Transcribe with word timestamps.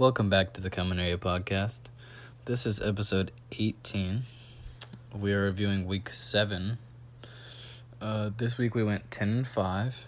Welcome 0.00 0.30
back 0.30 0.54
to 0.54 0.62
the 0.62 0.70
Common 0.70 0.98
Area 0.98 1.18
Podcast. 1.18 1.80
This 2.46 2.64
is 2.64 2.80
episode 2.80 3.32
18. 3.52 4.22
We 5.14 5.34
are 5.34 5.42
reviewing 5.42 5.86
week 5.86 6.08
7. 6.08 6.78
Uh, 8.00 8.30
this 8.34 8.56
week 8.56 8.74
we 8.74 8.82
went 8.82 9.10
10 9.10 9.28
and 9.28 9.46
5, 9.46 10.04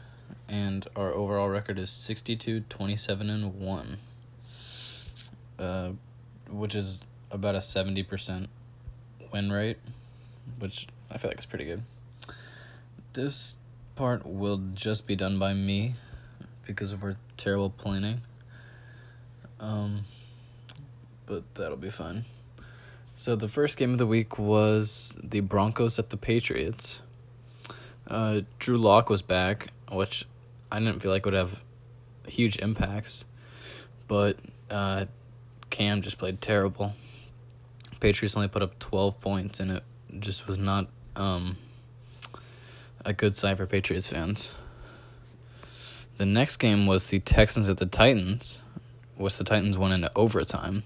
and 0.49 0.89
our 0.97 1.13
overall 1.13 1.51
record 1.51 1.79
is 1.79 1.91
62, 1.91 2.61
27, 2.71 3.29
and 3.29 3.61
1, 3.61 3.97
uh, 5.58 5.90
which 6.51 6.74
is 6.74 7.01
about 7.31 7.54
a 7.54 7.59
70% 7.59 8.47
win 9.31 9.53
rate, 9.53 9.77
which 10.59 10.87
I 11.11 11.19
feel 11.19 11.29
like 11.31 11.38
is 11.38 11.45
pretty 11.45 11.67
good. 11.67 11.83
This 13.13 13.59
part 13.95 14.24
will 14.24 14.63
just 14.72 15.06
be 15.06 15.17
done 15.17 15.38
by 15.38 15.53
me 15.53 15.97
because 16.66 16.93
of 16.93 17.02
our 17.02 17.16
terrible 17.37 17.69
planning. 17.69 18.23
Um, 19.62 20.05
but 21.25 21.55
that'll 21.55 21.77
be 21.79 21.89
fun. 21.89 22.27
So 23.15 23.37
the 23.37 23.48
first 23.48 23.79
game 23.79 23.93
of 23.93 23.98
the 23.98 24.07
week 24.07 24.38
was 24.38 25.15
the 25.23 25.41
Broncos 25.41 25.98
at 25.98 26.11
the 26.11 26.16
Patriots. 26.16 27.01
Uh, 28.09 28.41
Drew 28.59 28.77
Lock 28.77 29.09
was 29.09 29.23
back, 29.23 29.69
which 29.91 30.27
I 30.73 30.80
didn't 30.80 31.01
feel 31.01 31.12
like 31.12 31.25
would 31.25 31.35
have 31.35 31.62
huge 32.27 32.59
impacts, 32.59 33.25
but 34.09 34.37
uh, 34.71 35.07
Cam 35.71 36.02
just 36.02 36.19
played 36.19 36.41
terrible. 36.41 36.95
Patriots 38.01 38.37
only 38.37 38.49
put 38.49 38.63
up 38.63 38.80
twelve 38.80 39.21
points, 39.21 39.60
and 39.60 39.71
it 39.71 39.85
just 40.19 40.49
was 40.49 40.59
not 40.59 40.88
um, 41.15 41.57
a 43.05 43.13
good 43.13 43.37
sign 43.37 43.57
for 43.57 43.66
Patriots 43.66 44.09
fans. 44.09 44.51
The 46.16 46.27
next 46.27 46.57
game 46.57 46.87
was 46.87 47.07
the 47.07 47.21
Texans 47.21 47.69
at 47.69 47.77
the 47.77 47.87
Titans 47.87 48.59
was 49.16 49.37
the 49.37 49.45
Titans 49.45 49.79
went 49.79 49.95
into 49.95 50.11
overtime. 50.16 50.83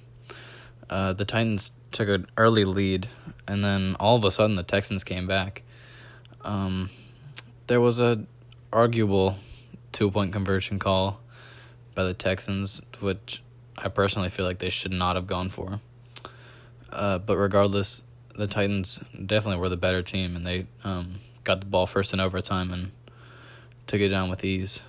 Uh, 0.88 1.12
the 1.12 1.24
Titans 1.24 1.72
took 1.90 2.08
an 2.08 2.26
early 2.36 2.64
lead, 2.64 3.08
and 3.46 3.64
then 3.64 3.96
all 3.98 4.16
of 4.16 4.24
a 4.24 4.30
sudden 4.30 4.56
the 4.56 4.62
Texans 4.62 5.04
came 5.04 5.26
back. 5.26 5.62
Um, 6.42 6.90
there 7.66 7.80
was 7.80 8.00
a 8.00 8.24
arguable 8.72 9.36
two 9.92 10.10
point 10.10 10.32
conversion 10.32 10.78
call 10.78 11.20
by 11.94 12.04
the 12.04 12.14
Texans, 12.14 12.82
which 13.00 13.42
I 13.78 13.88
personally 13.88 14.28
feel 14.28 14.44
like 14.44 14.58
they 14.58 14.68
should 14.68 14.92
not 14.92 15.16
have 15.16 15.26
gone 15.26 15.48
for. 15.48 15.80
Uh, 16.90 17.18
but 17.18 17.36
regardless, 17.36 18.04
the 18.36 18.46
Titans 18.46 19.02
definitely 19.14 19.60
were 19.60 19.68
the 19.68 19.76
better 19.76 20.02
team, 20.02 20.36
and 20.36 20.46
they 20.46 20.66
um, 20.84 21.16
got 21.44 21.60
the 21.60 21.66
ball 21.66 21.86
first 21.86 22.12
in 22.12 22.20
overtime 22.20 22.72
and 22.72 22.92
took 23.86 24.00
it 24.00 24.08
down 24.08 24.28
with 24.28 24.44
ease. 24.44 24.80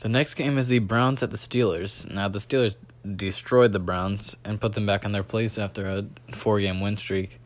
The 0.00 0.08
next 0.08 0.34
game 0.34 0.56
is 0.56 0.68
the 0.68 0.78
Browns 0.78 1.22
at 1.22 1.30
the 1.30 1.36
Steelers. 1.36 2.10
Now, 2.10 2.26
the 2.28 2.38
Steelers 2.38 2.76
destroyed 3.16 3.72
the 3.72 3.78
Browns 3.78 4.34
and 4.44 4.58
put 4.58 4.72
them 4.72 4.86
back 4.86 5.04
in 5.04 5.12
their 5.12 5.22
place 5.22 5.58
after 5.58 5.84
a 5.86 6.06
four 6.34 6.58
game 6.58 6.80
win 6.80 6.96
streak. 6.96 7.38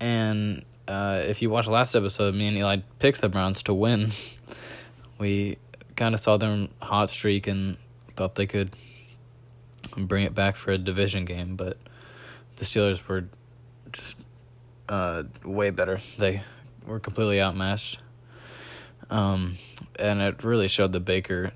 And 0.00 0.64
uh, 0.88 1.22
if 1.26 1.42
you 1.42 1.50
watched 1.50 1.68
last 1.68 1.94
episode, 1.94 2.34
me 2.34 2.48
and 2.48 2.56
Eli 2.56 2.78
picked 3.00 3.20
the 3.20 3.28
Browns 3.28 3.62
to 3.64 3.74
win. 3.74 4.12
we 5.18 5.58
kind 5.94 6.14
of 6.14 6.20
saw 6.22 6.38
them 6.38 6.70
hot 6.80 7.10
streak 7.10 7.46
and 7.46 7.76
thought 8.16 8.34
they 8.34 8.46
could 8.46 8.74
bring 9.94 10.24
it 10.24 10.34
back 10.34 10.56
for 10.56 10.72
a 10.72 10.78
division 10.78 11.26
game, 11.26 11.54
but 11.54 11.76
the 12.56 12.64
Steelers 12.64 13.06
were 13.06 13.26
just 13.92 14.18
uh, 14.88 15.24
way 15.44 15.68
better. 15.68 15.98
They 16.16 16.44
were 16.86 16.98
completely 16.98 17.42
outmatched. 17.42 17.98
Um, 19.10 19.58
and 19.98 20.22
it 20.22 20.42
really 20.42 20.68
showed 20.68 20.92
that 20.92 21.00
Baker 21.00 21.52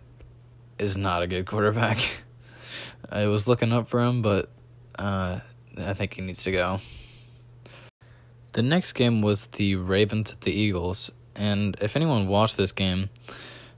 is 0.78 0.96
not 0.96 1.22
a 1.22 1.26
good 1.26 1.46
quarterback. 1.46 1.98
I 3.10 3.26
was 3.26 3.48
looking 3.48 3.72
up 3.72 3.88
for 3.88 4.00
him, 4.02 4.22
but 4.22 4.50
uh, 4.98 5.40
I 5.76 5.92
think 5.94 6.14
he 6.14 6.22
needs 6.22 6.42
to 6.44 6.52
go. 6.52 6.80
The 8.52 8.62
next 8.62 8.92
game 8.92 9.22
was 9.22 9.46
the 9.46 9.76
Ravens 9.76 10.32
at 10.32 10.40
the 10.42 10.52
Eagles, 10.52 11.10
and 11.36 11.76
if 11.80 11.96
anyone 11.96 12.26
watched 12.26 12.56
this 12.56 12.72
game, 12.72 13.10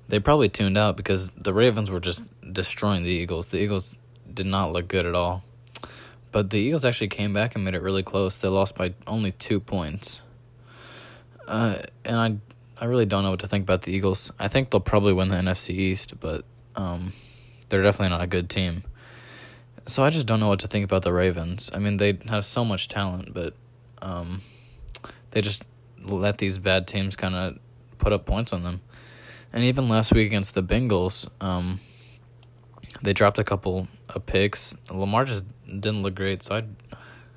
they 0.09 0.19
probably 0.19 0.49
tuned 0.49 0.79
out 0.79 0.97
because 0.97 1.31
the 1.31 1.53
Ravens 1.53 1.91
were 1.91 2.01
just 2.01 2.25
destroying 2.53 3.03
the 3.03 3.11
Eagles. 3.11 3.49
The 3.49 3.59
Eagles 3.59 3.97
did 4.33 4.47
not 4.47 4.73
look 4.73 4.89
good 4.89 5.07
at 5.07 5.15
all. 5.15 5.45
But 6.33 6.51
the 6.51 6.59
Eagles 6.59 6.85
actually 6.85 7.09
came 7.09 7.33
back 7.33 7.55
and 7.55 7.65
made 7.65 7.75
it 7.75 7.83
really 7.83 8.03
close. 8.03 8.39
They 8.39 8.49
lost 8.49 8.77
by 8.77 8.95
only 9.07 9.33
two 9.33 9.61
points. 9.61 10.21
Uh, 11.47 11.79
and 12.05 12.17
I 12.17 12.37
I 12.83 12.87
really 12.87 13.05
don't 13.05 13.23
know 13.23 13.31
what 13.31 13.41
to 13.41 13.47
think 13.47 13.65
about 13.65 13.83
the 13.83 13.93
Eagles. 13.93 14.33
I 14.39 14.49
think 14.49 14.71
they'll 14.71 14.81
probably 14.81 15.13
win 15.13 15.29
the 15.29 15.37
NFC 15.37 15.71
East, 15.71 16.19
but 16.19 16.45
um, 16.81 17.13
they're 17.69 17.83
definitely 17.83 18.09
not 18.09 18.23
a 18.23 18.27
good 18.27 18.49
team. 18.49 18.85
So 19.87 20.03
I 20.03 20.11
just 20.11 20.27
don't 20.27 20.41
know 20.41 20.49
what 20.49 20.61
to 20.61 20.67
think 20.67 20.85
about 20.85 21.03
the 21.03 21.13
Ravens. 21.13 21.71
I 21.75 21.79
mean, 21.79 21.99
they 21.99 22.19
have 22.29 22.45
so 22.45 22.65
much 22.65 22.89
talent, 22.89 23.35
but 23.35 23.55
um, 24.01 24.41
they 25.33 25.43
just 25.43 25.65
let 26.03 26.39
these 26.39 26.59
bad 26.59 26.87
teams 26.87 27.17
kind 27.17 27.35
of 27.35 27.59
put 27.99 28.13
up 28.13 28.25
points 28.25 28.53
on 28.53 28.63
them. 28.63 28.81
And 29.53 29.65
even 29.65 29.89
last 29.89 30.13
week 30.13 30.27
against 30.27 30.55
the 30.55 30.63
Bengals, 30.63 31.29
um, 31.41 31.81
they 33.03 33.13
dropped 33.13 33.39
a 33.39 33.45
couple 33.45 33.89
of 34.09 34.25
picks. 34.25 34.75
Lamar 34.91 35.25
just 35.25 35.45
didn't 35.67 36.03
look 36.03 36.15
great, 36.15 36.43
so 36.43 36.57
I, 36.57 36.65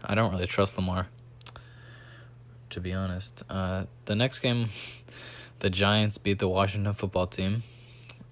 I 0.05 0.15
don't 0.15 0.31
really 0.31 0.47
trust 0.47 0.77
Lamar. 0.77 1.07
To 2.69 2.79
be 2.79 2.93
honest, 2.93 3.43
uh, 3.49 3.85
the 4.05 4.15
next 4.15 4.39
game, 4.39 4.67
the 5.59 5.69
Giants 5.69 6.17
beat 6.17 6.39
the 6.39 6.47
Washington 6.47 6.93
football 6.93 7.27
team 7.27 7.63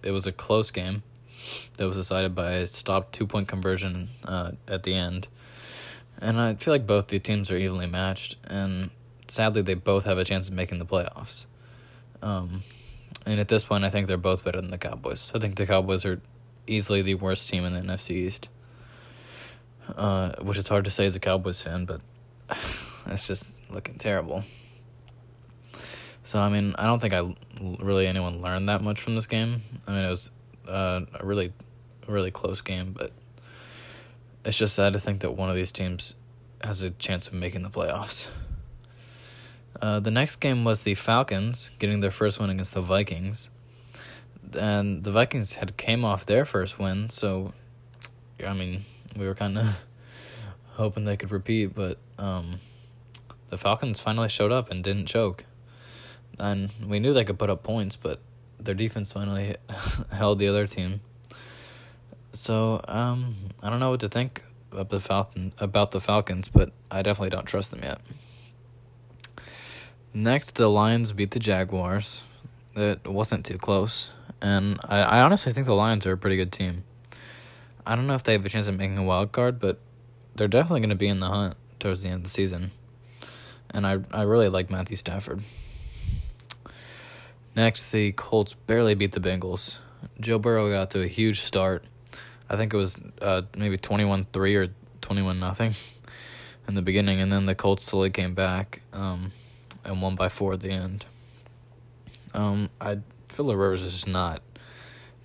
it 0.03 0.11
was 0.11 0.27
a 0.27 0.31
close 0.31 0.71
game 0.71 1.03
that 1.77 1.87
was 1.87 1.97
decided 1.97 2.35
by 2.35 2.51
a 2.51 2.67
stopped 2.67 3.13
two 3.13 3.27
point 3.27 3.47
conversion 3.47 4.09
uh, 4.25 4.51
at 4.67 4.83
the 4.83 4.93
end. 4.93 5.27
And 6.19 6.39
I 6.39 6.53
feel 6.55 6.73
like 6.73 6.85
both 6.85 7.07
the 7.07 7.19
teams 7.19 7.49
are 7.51 7.57
evenly 7.57 7.87
matched, 7.87 8.37
and 8.45 8.91
sadly, 9.27 9.63
they 9.63 9.73
both 9.73 10.05
have 10.05 10.19
a 10.19 10.23
chance 10.23 10.49
of 10.49 10.53
making 10.53 10.77
the 10.77 10.85
playoffs. 10.85 11.45
Um, 12.21 12.63
and 13.25 13.39
at 13.39 13.47
this 13.47 13.63
point, 13.63 13.83
I 13.83 13.89
think 13.89 14.07
they're 14.07 14.17
both 14.17 14.43
better 14.43 14.61
than 14.61 14.69
the 14.69 14.77
Cowboys. 14.77 15.31
I 15.33 15.39
think 15.39 15.55
the 15.55 15.65
Cowboys 15.65 16.05
are 16.05 16.21
easily 16.67 17.01
the 17.01 17.15
worst 17.15 17.49
team 17.49 17.65
in 17.65 17.73
the 17.73 17.79
NFC 17.79 18.11
East, 18.11 18.49
uh, 19.95 20.33
which 20.41 20.57
is 20.57 20.67
hard 20.67 20.85
to 20.85 20.91
say 20.91 21.07
as 21.07 21.15
a 21.15 21.19
Cowboys 21.19 21.59
fan, 21.61 21.85
but 21.85 22.01
it's 23.07 23.27
just 23.27 23.47
looking 23.71 23.95
terrible. 23.95 24.43
So 26.23 26.39
I 26.39 26.49
mean, 26.49 26.75
I 26.77 26.85
don't 26.85 26.99
think 26.99 27.13
I 27.13 27.35
really 27.61 28.07
anyone 28.07 28.41
learned 28.41 28.69
that 28.69 28.81
much 28.81 29.01
from 29.01 29.15
this 29.15 29.25
game. 29.25 29.61
I 29.87 29.91
mean, 29.91 30.05
it 30.05 30.09
was 30.09 30.29
uh, 30.67 31.01
a 31.13 31.25
really, 31.25 31.53
really 32.07 32.31
close 32.31 32.61
game, 32.61 32.93
but 32.97 33.11
it's 34.45 34.57
just 34.57 34.75
sad 34.75 34.93
to 34.93 34.99
think 34.99 35.21
that 35.21 35.31
one 35.31 35.49
of 35.49 35.55
these 35.55 35.71
teams 35.71 36.15
has 36.63 36.81
a 36.83 36.91
chance 36.91 37.27
of 37.27 37.33
making 37.33 37.63
the 37.63 37.69
playoffs. 37.69 38.27
Uh, 39.81 39.99
the 39.99 40.11
next 40.11 40.35
game 40.35 40.63
was 40.63 40.83
the 40.83 40.93
Falcons 40.93 41.71
getting 41.79 42.01
their 42.01 42.11
first 42.11 42.39
win 42.39 42.51
against 42.51 42.75
the 42.75 42.81
Vikings, 42.81 43.49
and 44.53 45.03
the 45.03 45.11
Vikings 45.11 45.53
had 45.53 45.75
came 45.75 46.05
off 46.05 46.25
their 46.25 46.45
first 46.45 46.77
win, 46.77 47.09
so 47.09 47.53
I 48.45 48.53
mean, 48.53 48.85
we 49.17 49.25
were 49.25 49.35
kind 49.35 49.57
of 49.57 49.83
hoping 50.73 51.05
they 51.05 51.17
could 51.17 51.31
repeat, 51.31 51.73
but 51.73 51.97
um, 52.19 52.59
the 53.49 53.57
Falcons 53.57 53.99
finally 53.99 54.29
showed 54.29 54.51
up 54.51 54.69
and 54.69 54.83
didn't 54.83 55.07
choke 55.07 55.45
and 56.39 56.69
we 56.85 56.99
knew 56.99 57.13
they 57.13 57.23
could 57.23 57.39
put 57.39 57.49
up 57.49 57.63
points, 57.63 57.95
but 57.95 58.19
their 58.59 58.75
defense 58.75 59.11
finally 59.11 59.55
held 60.11 60.39
the 60.39 60.47
other 60.47 60.67
team. 60.67 61.01
So 62.33 62.81
um, 62.87 63.35
I 63.61 63.69
don't 63.69 63.79
know 63.79 63.89
what 63.89 63.99
to 64.01 64.09
think 64.09 64.43
of 64.71 64.89
the 64.89 64.99
Falcon 64.99 65.53
about 65.59 65.91
the 65.91 65.99
Falcons, 65.99 66.47
but 66.47 66.71
I 66.89 67.01
definitely 67.01 67.31
don't 67.31 67.45
trust 67.45 67.71
them 67.71 67.81
yet. 67.83 67.99
Next, 70.13 70.55
the 70.55 70.69
Lions 70.69 71.11
beat 71.13 71.31
the 71.31 71.39
Jaguars. 71.39 72.21
It 72.75 73.05
wasn't 73.07 73.45
too 73.45 73.57
close, 73.57 74.11
and 74.41 74.79
I, 74.85 74.99
I 74.99 75.21
honestly 75.21 75.51
think 75.51 75.65
the 75.67 75.75
Lions 75.75 76.05
are 76.05 76.13
a 76.13 76.17
pretty 76.17 76.37
good 76.37 76.51
team. 76.51 76.83
I 77.85 77.95
don't 77.95 78.07
know 78.07 78.13
if 78.13 78.23
they 78.23 78.33
have 78.33 78.45
a 78.45 78.49
chance 78.49 78.67
of 78.67 78.77
making 78.77 78.97
a 78.97 79.03
wild 79.03 79.31
card, 79.31 79.59
but 79.59 79.79
they're 80.35 80.47
definitely 80.47 80.81
going 80.81 80.89
to 80.89 80.95
be 80.95 81.07
in 81.07 81.19
the 81.19 81.27
hunt 81.27 81.55
towards 81.79 82.03
the 82.03 82.09
end 82.09 82.17
of 82.17 82.23
the 82.23 82.29
season. 82.29 82.71
And 83.69 83.87
I 83.87 83.99
I 84.11 84.23
really 84.23 84.49
like 84.49 84.69
Matthew 84.69 84.97
Stafford. 84.97 85.41
Next, 87.55 87.91
the 87.91 88.13
Colts 88.13 88.53
barely 88.53 88.95
beat 88.95 89.11
the 89.11 89.19
Bengals. 89.19 89.77
Joe 90.19 90.39
Burrow 90.39 90.69
got 90.69 90.91
to 90.91 91.01
a 91.01 91.07
huge 91.07 91.41
start. 91.41 91.83
I 92.49 92.55
think 92.55 92.73
it 92.73 92.77
was 92.77 92.97
uh, 93.21 93.43
maybe 93.55 93.77
21 93.77 94.27
3 94.31 94.55
or 94.55 94.67
21 95.01 95.39
nothing 95.39 95.73
in 96.67 96.75
the 96.75 96.81
beginning, 96.81 97.19
and 97.19 97.31
then 97.31 97.45
the 97.45 97.55
Colts 97.55 97.83
slowly 97.83 98.09
came 98.09 98.33
back 98.33 98.81
um, 98.93 99.31
and 99.83 100.01
won 100.01 100.15
by 100.15 100.29
four 100.29 100.53
at 100.53 100.61
the 100.61 100.71
end. 100.71 101.05
Um, 102.33 102.69
I 102.79 102.99
Philip 103.29 103.57
Rivers 103.57 103.81
is 103.81 104.07
not 104.07 104.41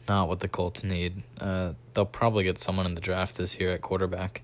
not 0.08 0.29
what 0.29 0.40
the 0.40 0.49
Colts 0.49 0.84
need. 0.84 1.22
Uh, 1.40 1.72
they'll 1.94 2.06
probably 2.06 2.44
get 2.44 2.58
someone 2.58 2.87
in 2.87 2.94
the 2.94 3.00
draft 3.00 3.37
this 3.37 3.58
year 3.58 3.72
at 3.72 3.82
quarterback. 3.82 4.43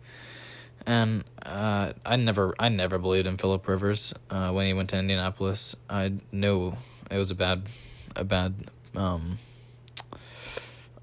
And 0.87 1.25
uh, 1.44 1.93
I 2.05 2.17
never, 2.17 2.55
I 2.58 2.69
never 2.69 2.99
believed 2.99 3.28
in 3.28 3.37
Philip 3.37 3.69
Rivers 3.69 4.14
uh, 4.31 4.50
when 4.50 4.67
he 4.67 4.73
went 4.73 4.90
to 4.90 4.99
Indianapolis. 4.99 5.76
I 5.88 6.14
knew 6.32 6.75
it 7.12 7.19
was 7.19 7.31
a 7.31 7.35
bad, 7.35 7.69
a 8.17 8.25
bad 8.25 8.55
um, 8.97 9.38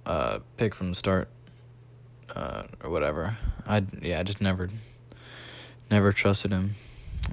uh, 0.06 0.40
pick 0.58 0.74
from 0.74 0.90
the 0.90 0.96
start. 0.96 1.30
uh, 2.36 2.64
or 2.84 2.90
whatever. 2.90 3.38
I 3.66 3.84
yeah, 4.02 4.20
I 4.20 4.24
just 4.24 4.42
never, 4.42 4.70
never 5.90 6.12
trusted 6.12 6.52
him. 6.52 6.76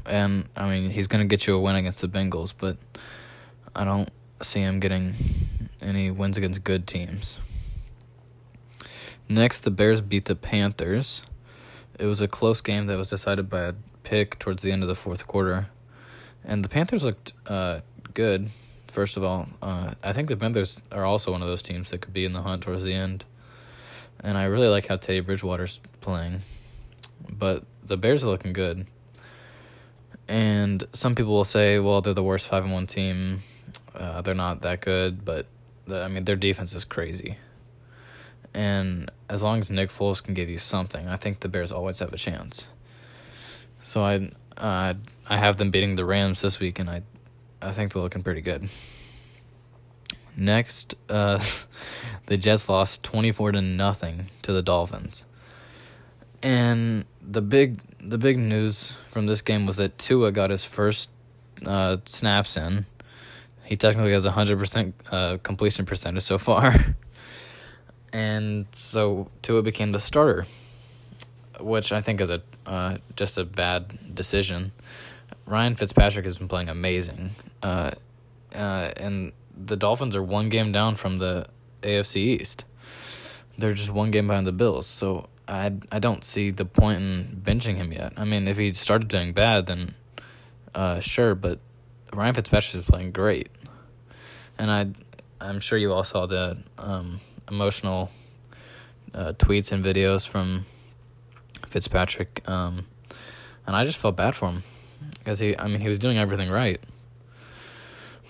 And 0.04 0.48
I 0.56 0.68
mean, 0.68 0.90
he's 0.90 1.06
gonna 1.06 1.24
get 1.24 1.46
you 1.46 1.54
a 1.56 1.60
win 1.60 1.76
against 1.76 2.00
the 2.00 2.08
Bengals, 2.08 2.52
but 2.56 2.76
I 3.74 3.84
don't 3.84 4.10
see 4.42 4.60
him 4.60 4.80
getting 4.80 5.14
any 5.80 6.10
wins 6.10 6.36
against 6.36 6.64
good 6.64 6.86
teams. 6.86 7.38
Next, 9.28 9.60
the 9.60 9.70
Bears 9.70 10.00
beat 10.00 10.26
the 10.26 10.36
Panthers. 10.36 11.22
It 11.98 12.06
was 12.06 12.20
a 12.20 12.28
close 12.28 12.60
game 12.60 12.86
that 12.86 12.98
was 12.98 13.10
decided 13.10 13.48
by 13.48 13.62
a 13.62 13.74
pick 14.02 14.38
towards 14.38 14.62
the 14.62 14.70
end 14.70 14.82
of 14.82 14.88
the 14.88 14.94
fourth 14.94 15.26
quarter, 15.26 15.68
and 16.44 16.64
the 16.64 16.68
Panthers 16.68 17.02
looked 17.02 17.32
uh, 17.46 17.80
good. 18.14 18.50
First 18.96 19.18
of 19.18 19.24
all, 19.24 19.46
uh, 19.60 19.92
I 20.02 20.14
think 20.14 20.28
the 20.28 20.38
Panthers 20.38 20.80
are 20.90 21.04
also 21.04 21.30
one 21.30 21.42
of 21.42 21.48
those 21.48 21.60
teams 21.60 21.90
that 21.90 22.00
could 22.00 22.14
be 22.14 22.24
in 22.24 22.32
the 22.32 22.40
hunt 22.40 22.62
towards 22.62 22.82
the 22.82 22.94
end, 22.94 23.26
and 24.20 24.38
I 24.38 24.44
really 24.44 24.68
like 24.68 24.86
how 24.86 24.96
Teddy 24.96 25.20
Bridgewater's 25.20 25.80
playing. 26.00 26.40
But 27.30 27.64
the 27.84 27.98
Bears 27.98 28.24
are 28.24 28.28
looking 28.28 28.54
good, 28.54 28.86
and 30.28 30.82
some 30.94 31.14
people 31.14 31.34
will 31.34 31.44
say, 31.44 31.78
"Well, 31.78 32.00
they're 32.00 32.14
the 32.14 32.22
worst 32.22 32.48
five 32.48 32.64
and 32.64 32.72
one 32.72 32.86
team. 32.86 33.42
Uh, 33.94 34.22
they're 34.22 34.34
not 34.34 34.62
that 34.62 34.80
good," 34.80 35.26
but 35.26 35.44
the, 35.86 36.02
I 36.02 36.08
mean, 36.08 36.24
their 36.24 36.34
defense 36.34 36.74
is 36.74 36.86
crazy. 36.86 37.36
And 38.54 39.10
as 39.28 39.42
long 39.42 39.60
as 39.60 39.70
Nick 39.70 39.90
Foles 39.90 40.22
can 40.22 40.32
give 40.32 40.48
you 40.48 40.56
something, 40.56 41.06
I 41.06 41.16
think 41.16 41.40
the 41.40 41.48
Bears 41.48 41.70
always 41.70 41.98
have 41.98 42.14
a 42.14 42.16
chance. 42.16 42.66
So 43.82 44.00
I 44.00 44.30
uh, 44.56 44.94
I 45.28 45.36
have 45.36 45.58
them 45.58 45.70
beating 45.70 45.96
the 45.96 46.06
Rams 46.06 46.40
this 46.40 46.58
week, 46.58 46.78
and 46.78 46.88
I 46.88 47.02
I 47.62 47.72
think 47.72 47.92
they're 47.92 48.02
looking 48.02 48.22
pretty 48.22 48.40
good. 48.40 48.68
Next, 50.36 50.94
uh, 51.08 51.42
the 52.26 52.36
Jets 52.36 52.68
lost 52.68 53.02
twenty 53.02 53.32
four 53.32 53.52
to 53.52 53.62
nothing 53.62 54.26
to 54.42 54.52
the 54.52 54.62
Dolphins, 54.62 55.24
and 56.42 57.04
the 57.22 57.42
big 57.42 57.80
the 58.00 58.18
big 58.18 58.38
news 58.38 58.92
from 59.10 59.26
this 59.26 59.40
game 59.40 59.66
was 59.66 59.76
that 59.78 59.98
Tua 59.98 60.32
got 60.32 60.50
his 60.50 60.64
first 60.64 61.10
uh, 61.64 61.96
snaps 62.04 62.56
in. 62.56 62.86
He 63.64 63.76
technically 63.76 64.12
has 64.12 64.24
a 64.24 64.32
hundred 64.32 64.58
percent 64.58 64.94
uh, 65.10 65.38
completion 65.42 65.86
percentage 65.86 66.22
so 66.22 66.38
far. 66.38 66.74
and 68.12 68.66
so 68.72 69.30
Tua 69.42 69.62
became 69.62 69.92
the 69.92 70.00
starter, 70.00 70.46
which 71.60 71.92
I 71.92 72.00
think 72.00 72.20
is 72.20 72.30
a 72.30 72.42
uh, 72.66 72.98
just 73.16 73.38
a 73.38 73.44
bad 73.44 74.14
decision. 74.14 74.72
Ryan 75.46 75.76
Fitzpatrick 75.76 76.26
has 76.26 76.38
been 76.38 76.48
playing 76.48 76.68
amazing, 76.68 77.30
uh, 77.62 77.92
uh, 78.54 78.90
and 78.96 79.32
the 79.56 79.76
Dolphins 79.76 80.16
are 80.16 80.22
one 80.22 80.48
game 80.48 80.72
down 80.72 80.96
from 80.96 81.18
the 81.18 81.46
AFC 81.82 82.16
East. 82.16 82.64
They're 83.56 83.72
just 83.72 83.92
one 83.92 84.10
game 84.10 84.26
behind 84.26 84.46
the 84.46 84.52
Bills, 84.52 84.86
so 84.88 85.28
I 85.46 85.72
I 85.92 86.00
don't 86.00 86.24
see 86.24 86.50
the 86.50 86.64
point 86.64 87.00
in 87.00 87.40
benching 87.44 87.76
him 87.76 87.92
yet. 87.92 88.12
I 88.16 88.24
mean, 88.24 88.48
if 88.48 88.58
he 88.58 88.72
started 88.72 89.06
doing 89.06 89.32
bad, 89.32 89.66
then 89.66 89.94
uh, 90.74 90.98
sure, 90.98 91.36
but 91.36 91.60
Ryan 92.12 92.34
Fitzpatrick 92.34 92.82
is 92.82 92.90
playing 92.90 93.12
great, 93.12 93.48
and 94.58 94.70
I 94.70 94.88
I'm 95.40 95.60
sure 95.60 95.78
you 95.78 95.92
all 95.92 96.04
saw 96.04 96.26
the 96.26 96.58
um, 96.76 97.20
emotional 97.48 98.10
uh, 99.14 99.32
tweets 99.38 99.70
and 99.70 99.84
videos 99.84 100.26
from 100.26 100.66
Fitzpatrick, 101.68 102.42
um, 102.48 102.86
and 103.64 103.76
I 103.76 103.84
just 103.84 103.98
felt 103.98 104.16
bad 104.16 104.34
for 104.34 104.48
him 104.50 104.64
because 105.26 105.40
he, 105.40 105.58
I 105.58 105.66
mean, 105.66 105.80
he 105.80 105.88
was 105.88 105.98
doing 105.98 106.18
everything 106.18 106.50
right. 106.50 106.80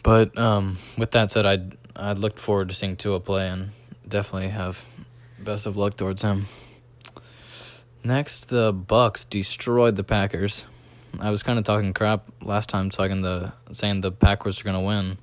But 0.02 0.38
um, 0.38 0.78
with 0.96 1.10
that 1.10 1.30
said, 1.30 1.44
I'd 1.44 1.76
I 1.94 2.14
looked 2.14 2.38
forward 2.38 2.70
to 2.70 2.74
seeing 2.74 2.96
Tua 2.96 3.20
play 3.20 3.48
and 3.50 3.72
definitely 4.08 4.48
have 4.48 4.86
best 5.38 5.66
of 5.66 5.76
luck 5.76 5.94
towards 5.94 6.22
him. 6.22 6.46
Next, 8.02 8.48
the 8.48 8.72
Bucks 8.72 9.26
destroyed 9.26 9.96
the 9.96 10.04
Packers. 10.04 10.64
I 11.20 11.28
was 11.28 11.42
kind 11.42 11.58
of 11.58 11.66
talking 11.66 11.92
crap 11.92 12.30
last 12.40 12.70
time, 12.70 12.88
talking 12.88 13.20
the 13.20 13.52
saying 13.72 14.00
the 14.00 14.10
Packers 14.12 14.62
are 14.62 14.64
gonna 14.64 14.80
win, 14.80 15.18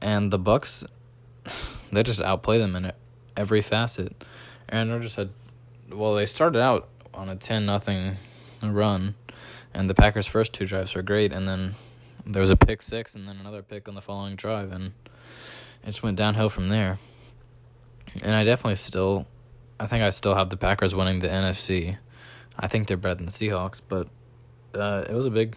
and 0.00 0.30
the 0.30 0.38
Bucks 0.38 0.84
they 1.90 2.04
just 2.04 2.20
outplay 2.20 2.58
them 2.58 2.76
in 2.76 2.92
every 3.36 3.62
facet. 3.62 4.24
Aaron 4.68 4.92
Rodgers 4.92 5.16
had, 5.16 5.30
well, 5.90 6.14
they 6.14 6.26
started 6.26 6.60
out 6.60 6.86
on 7.12 7.28
a 7.28 7.34
ten 7.34 7.66
nothing 7.66 8.16
run, 8.62 9.16
and 9.78 9.88
the 9.88 9.94
Packers' 9.94 10.26
first 10.26 10.52
two 10.52 10.66
drives 10.66 10.96
were 10.96 11.02
great, 11.02 11.32
and 11.32 11.46
then 11.46 11.74
there 12.26 12.42
was 12.42 12.50
a 12.50 12.56
pick 12.56 12.82
six, 12.82 13.14
and 13.14 13.28
then 13.28 13.36
another 13.36 13.62
pick 13.62 13.86
on 13.86 13.94
the 13.94 14.00
following 14.00 14.34
drive, 14.34 14.72
and 14.72 14.86
it 15.84 15.86
just 15.86 16.02
went 16.02 16.16
downhill 16.16 16.48
from 16.48 16.68
there. 16.68 16.98
And 18.24 18.34
I 18.34 18.42
definitely 18.42 18.74
still, 18.74 19.28
I 19.78 19.86
think 19.86 20.02
I 20.02 20.10
still 20.10 20.34
have 20.34 20.50
the 20.50 20.56
Packers 20.56 20.96
winning 20.96 21.20
the 21.20 21.28
NFC. 21.28 21.96
I 22.58 22.66
think 22.66 22.88
they're 22.88 22.96
better 22.96 23.14
than 23.14 23.26
the 23.26 23.32
Seahawks, 23.32 23.80
but 23.88 24.08
uh, 24.74 25.04
it 25.08 25.14
was 25.14 25.26
a 25.26 25.30
big, 25.30 25.56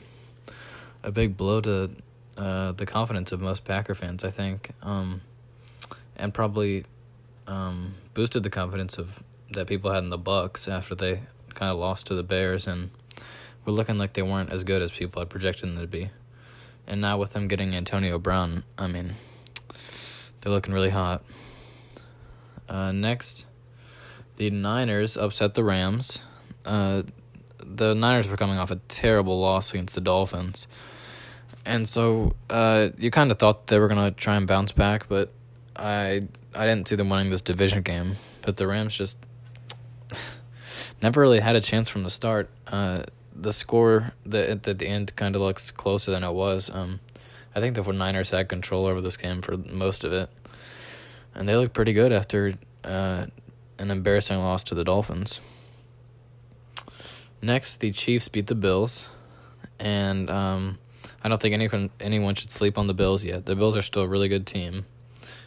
a 1.01 1.11
big 1.11 1.35
blow 1.35 1.59
to 1.61 1.89
uh, 2.37 2.73
the 2.73 2.85
confidence 2.85 3.31
of 3.31 3.41
most 3.41 3.65
Packer 3.65 3.95
fans. 3.95 4.23
I 4.23 4.29
think. 4.29 4.69
Um, 4.83 5.21
and 6.15 6.31
probably 6.31 6.85
um, 7.47 7.95
boosted 8.13 8.43
the 8.43 8.51
confidence 8.51 8.99
of 8.99 9.23
that 9.49 9.65
people 9.65 9.91
had 9.91 10.03
in 10.03 10.11
the 10.11 10.19
Bucks 10.19 10.67
after 10.67 10.93
they 10.93 11.23
kind 11.55 11.71
of 11.71 11.79
lost 11.79 12.05
to 12.05 12.13
the 12.13 12.23
Bears 12.23 12.67
and 12.67 12.91
were 13.65 13.71
looking 13.71 13.97
like 13.97 14.13
they 14.13 14.21
weren't 14.21 14.51
as 14.51 14.63
good 14.63 14.81
as 14.81 14.91
people 14.91 15.21
had 15.21 15.29
projected 15.29 15.69
them 15.69 15.79
to 15.79 15.87
be. 15.87 16.09
And 16.87 17.01
now 17.01 17.17
with 17.17 17.33
them 17.33 17.47
getting 17.47 17.75
Antonio 17.75 18.17
Brown, 18.17 18.63
I 18.77 18.87
mean, 18.87 19.13
they're 20.41 20.51
looking 20.51 20.73
really 20.73 20.89
hot. 20.89 21.23
Uh, 22.67 22.91
next, 22.91 23.45
the 24.37 24.49
Niners 24.49 25.15
upset 25.17 25.53
the 25.53 25.63
Rams. 25.63 26.21
Uh, 26.65 27.03
the 27.59 27.93
Niners 27.93 28.27
were 28.27 28.37
coming 28.37 28.57
off 28.57 28.71
a 28.71 28.77
terrible 28.87 29.39
loss 29.39 29.73
against 29.73 29.95
the 29.95 30.01
Dolphins. 30.01 30.67
And 31.65 31.87
so 31.87 32.33
uh, 32.49 32.89
you 32.97 33.11
kind 33.11 33.31
of 33.31 33.37
thought 33.37 33.67
they 33.67 33.77
were 33.77 33.87
going 33.87 34.03
to 34.03 34.11
try 34.11 34.35
and 34.35 34.47
bounce 34.47 34.71
back, 34.71 35.07
but 35.07 35.31
I 35.75 36.21
I 36.53 36.65
didn't 36.65 36.87
see 36.87 36.95
them 36.95 37.09
winning 37.09 37.29
this 37.29 37.41
division 37.41 37.81
game, 37.81 38.15
but 38.41 38.57
the 38.57 38.67
Rams 38.67 38.97
just 38.97 39.17
never 41.01 41.21
really 41.21 41.39
had 41.39 41.55
a 41.55 41.61
chance 41.61 41.87
from 41.87 42.03
the 42.03 42.09
start. 42.09 42.49
Uh, 42.67 43.03
the 43.41 43.51
score 43.51 44.13
the, 44.25 44.51
at 44.51 44.63
the 44.63 44.87
end 44.87 45.15
kind 45.15 45.35
of 45.35 45.41
looks 45.41 45.71
closer 45.71 46.11
than 46.11 46.23
it 46.23 46.33
was. 46.33 46.69
Um, 46.69 46.99
I 47.55 47.59
think 47.59 47.75
the 47.75 47.91
Niners 47.91 48.29
had 48.29 48.47
control 48.47 48.85
over 48.85 49.01
this 49.01 49.17
game 49.17 49.41
for 49.41 49.57
most 49.57 50.03
of 50.03 50.13
it, 50.13 50.29
and 51.35 51.49
they 51.49 51.55
looked 51.55 51.73
pretty 51.73 51.93
good 51.93 52.13
after 52.13 52.53
uh, 52.83 53.25
an 53.77 53.91
embarrassing 53.91 54.39
loss 54.39 54.63
to 54.65 54.75
the 54.75 54.83
Dolphins. 54.83 55.41
Next, 57.41 57.77
the 57.77 57.91
Chiefs 57.91 58.29
beat 58.29 58.47
the 58.47 58.55
Bills, 58.55 59.09
and 59.79 60.29
um, 60.29 60.77
I 61.23 61.27
don't 61.27 61.41
think 61.41 61.53
anyone 61.53 61.89
anyone 61.99 62.35
should 62.35 62.51
sleep 62.51 62.77
on 62.77 62.87
the 62.87 62.93
Bills 62.93 63.25
yet. 63.25 63.47
The 63.47 63.55
Bills 63.55 63.75
are 63.75 63.81
still 63.81 64.03
a 64.03 64.07
really 64.07 64.27
good 64.27 64.45
team. 64.45 64.85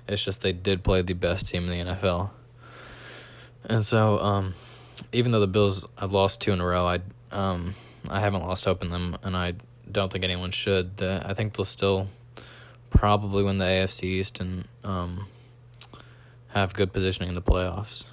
It's 0.06 0.22
just 0.22 0.42
they 0.42 0.52
did 0.52 0.82
play 0.82 1.02
the 1.02 1.14
best 1.14 1.48
team 1.48 1.70
in 1.70 1.86
the 1.86 1.92
NFL. 1.92 2.30
And 3.64 3.86
so, 3.86 4.18
um, 4.18 4.54
even 5.12 5.32
though 5.32 5.40
the 5.40 5.46
Bills 5.46 5.86
have 5.98 6.12
lost 6.12 6.42
two 6.42 6.52
in 6.52 6.60
a 6.60 6.66
row, 6.66 6.86
I 6.86 7.00
um, 7.34 7.74
I 8.08 8.20
haven't 8.20 8.42
lost 8.42 8.64
hope 8.64 8.82
in 8.82 8.90
them, 8.90 9.16
and 9.22 9.36
I 9.36 9.54
don't 9.90 10.12
think 10.12 10.24
anyone 10.24 10.50
should. 10.50 10.92
Uh, 11.00 11.20
I 11.24 11.34
think 11.34 11.54
they'll 11.54 11.64
still 11.64 12.08
probably 12.90 13.42
win 13.42 13.58
the 13.58 13.64
AFC 13.64 14.04
East 14.04 14.40
and 14.40 14.66
um, 14.84 15.26
have 16.48 16.74
good 16.74 16.92
positioning 16.92 17.28
in 17.28 17.34
the 17.34 17.42
playoffs. 17.42 18.04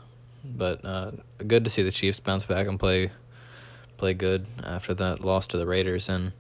But 0.44 0.84
uh, 0.84 1.12
good 1.46 1.64
to 1.64 1.70
see 1.70 1.84
the 1.84 1.92
Chiefs 1.92 2.20
bounce 2.20 2.46
back 2.46 2.68
and 2.68 2.80
play 2.80 3.12
play 3.98 4.14
good 4.16 4.48
after 4.64 4.96
that 4.96 5.24
loss 5.24 5.46
to 5.48 5.58
the 5.58 5.68
Raiders, 5.68 6.10
and 6.10 6.32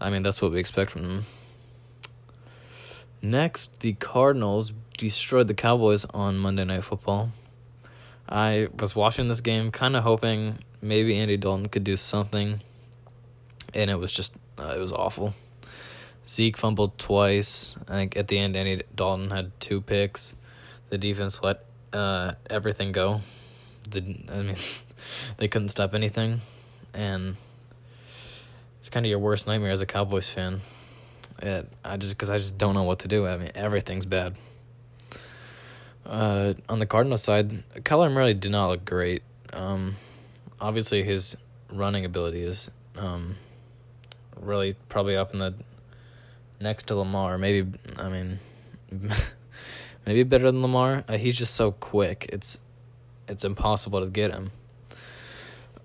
I 0.00 0.10
mean 0.10 0.22
that's 0.22 0.40
what 0.40 0.52
we 0.52 0.60
expect 0.60 0.92
from 0.92 1.02
them. 1.02 1.24
Next, 3.20 3.80
the 3.80 3.94
Cardinals 3.94 4.72
destroyed 4.96 5.48
the 5.48 5.54
Cowboys 5.54 6.04
on 6.06 6.38
Monday 6.38 6.64
Night 6.64 6.84
Football. 6.84 7.32
I 8.28 8.68
was 8.78 8.94
watching 8.94 9.28
this 9.28 9.40
game, 9.40 9.70
kind 9.70 9.96
of 9.96 10.04
hoping 10.04 10.58
maybe 10.84 11.16
Andy 11.16 11.36
Dalton 11.36 11.68
could 11.68 11.82
do 11.82 11.96
something, 11.96 12.60
and 13.72 13.90
it 13.90 13.98
was 13.98 14.12
just 14.12 14.34
uh, 14.58 14.74
it 14.76 14.80
was 14.80 14.92
awful. 14.92 15.34
Zeke 16.28 16.56
fumbled 16.56 16.96
twice. 16.98 17.74
I 17.88 17.92
think 17.92 18.16
at 18.16 18.28
the 18.28 18.38
end, 18.38 18.54
Andy 18.54 18.82
Dalton 18.94 19.30
had 19.30 19.58
two 19.58 19.80
picks. 19.80 20.36
The 20.90 20.98
defense 20.98 21.42
let 21.42 21.64
uh, 21.92 22.32
everything 22.48 22.92
go. 22.92 23.22
Didn't 23.88 24.30
I 24.30 24.42
mean 24.42 24.56
they 25.38 25.48
couldn't 25.48 25.70
stop 25.70 25.94
anything, 25.94 26.42
and 26.92 27.36
it's 28.78 28.90
kind 28.90 29.04
of 29.04 29.10
your 29.10 29.18
worst 29.18 29.46
nightmare 29.46 29.72
as 29.72 29.80
a 29.80 29.86
Cowboys 29.86 30.28
fan. 30.28 30.60
It, 31.42 31.68
I 31.84 31.96
just 31.96 32.12
because 32.12 32.30
I 32.30 32.36
just 32.36 32.58
don't 32.58 32.74
know 32.74 32.84
what 32.84 33.00
to 33.00 33.08
do. 33.08 33.26
I 33.26 33.36
mean, 33.38 33.50
everything's 33.54 34.06
bad. 34.06 34.36
Uh, 36.06 36.52
on 36.68 36.80
the 36.80 36.86
Cardinal 36.86 37.16
side, 37.16 37.64
Kyler 37.76 38.12
Murray 38.12 38.34
did 38.34 38.52
not 38.52 38.68
look 38.68 38.84
great. 38.84 39.22
Um, 39.54 39.96
obviously, 40.64 41.02
his 41.02 41.36
running 41.70 42.06
ability 42.06 42.40
is 42.40 42.70
um, 42.96 43.36
really 44.40 44.74
probably 44.88 45.14
up 45.14 45.32
in 45.32 45.38
the 45.38 45.54
next 46.60 46.84
to 46.84 46.96
Lamar. 46.96 47.36
Maybe 47.36 47.70
I 47.98 48.08
mean, 48.08 48.38
maybe 50.06 50.22
better 50.22 50.50
than 50.50 50.62
Lamar. 50.62 51.04
Uh, 51.06 51.18
he's 51.18 51.36
just 51.36 51.54
so 51.54 51.72
quick. 51.72 52.26
It's 52.32 52.58
it's 53.28 53.44
impossible 53.44 54.00
to 54.00 54.06
get 54.06 54.32
him. 54.32 54.50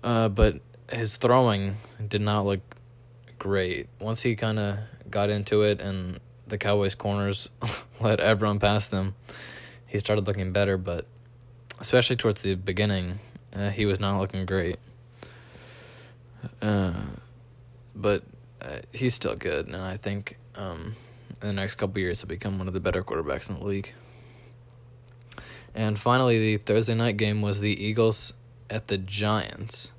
Uh, 0.02 0.30
but 0.30 0.60
his 0.90 1.18
throwing 1.18 1.76
did 2.08 2.22
not 2.22 2.46
look 2.46 2.60
great. 3.38 3.88
Once 4.00 4.22
he 4.22 4.34
kind 4.34 4.58
of 4.58 4.78
got 5.10 5.28
into 5.28 5.62
it 5.62 5.80
and 5.80 6.20
the 6.46 6.56
Cowboys 6.56 6.94
corners 6.94 7.50
let 8.00 8.18
everyone 8.18 8.58
pass 8.58 8.88
them, 8.88 9.14
he 9.86 9.98
started 9.98 10.26
looking 10.26 10.52
better, 10.52 10.78
but 10.78 11.04
especially 11.80 12.16
towards 12.16 12.40
the 12.40 12.54
beginning, 12.54 13.18
uh, 13.54 13.70
he 13.70 13.86
was 13.86 14.00
not 14.00 14.18
looking 14.18 14.46
great. 14.46 14.78
Uh, 16.62 17.04
but 17.94 18.22
uh, 18.62 18.78
he's 18.92 19.14
still 19.14 19.36
good, 19.36 19.66
and 19.66 19.76
I 19.76 19.96
think 19.96 20.38
um, 20.56 20.96
in 21.42 21.48
the 21.48 21.52
next 21.52 21.76
couple 21.76 22.00
years 22.00 22.20
he'll 22.20 22.28
become 22.28 22.58
one 22.58 22.68
of 22.68 22.74
the 22.74 22.80
better 22.80 23.02
quarterbacks 23.02 23.48
in 23.48 23.56
the 23.56 23.64
league. 23.64 23.92
And 25.74 25.98
finally, 25.98 26.38
the 26.38 26.56
Thursday 26.62 26.94
night 26.94 27.16
game 27.16 27.42
was 27.42 27.60
the 27.60 27.82
Eagles 27.82 28.34
at 28.68 28.88
the 28.88 28.98
Giants. 28.98 29.92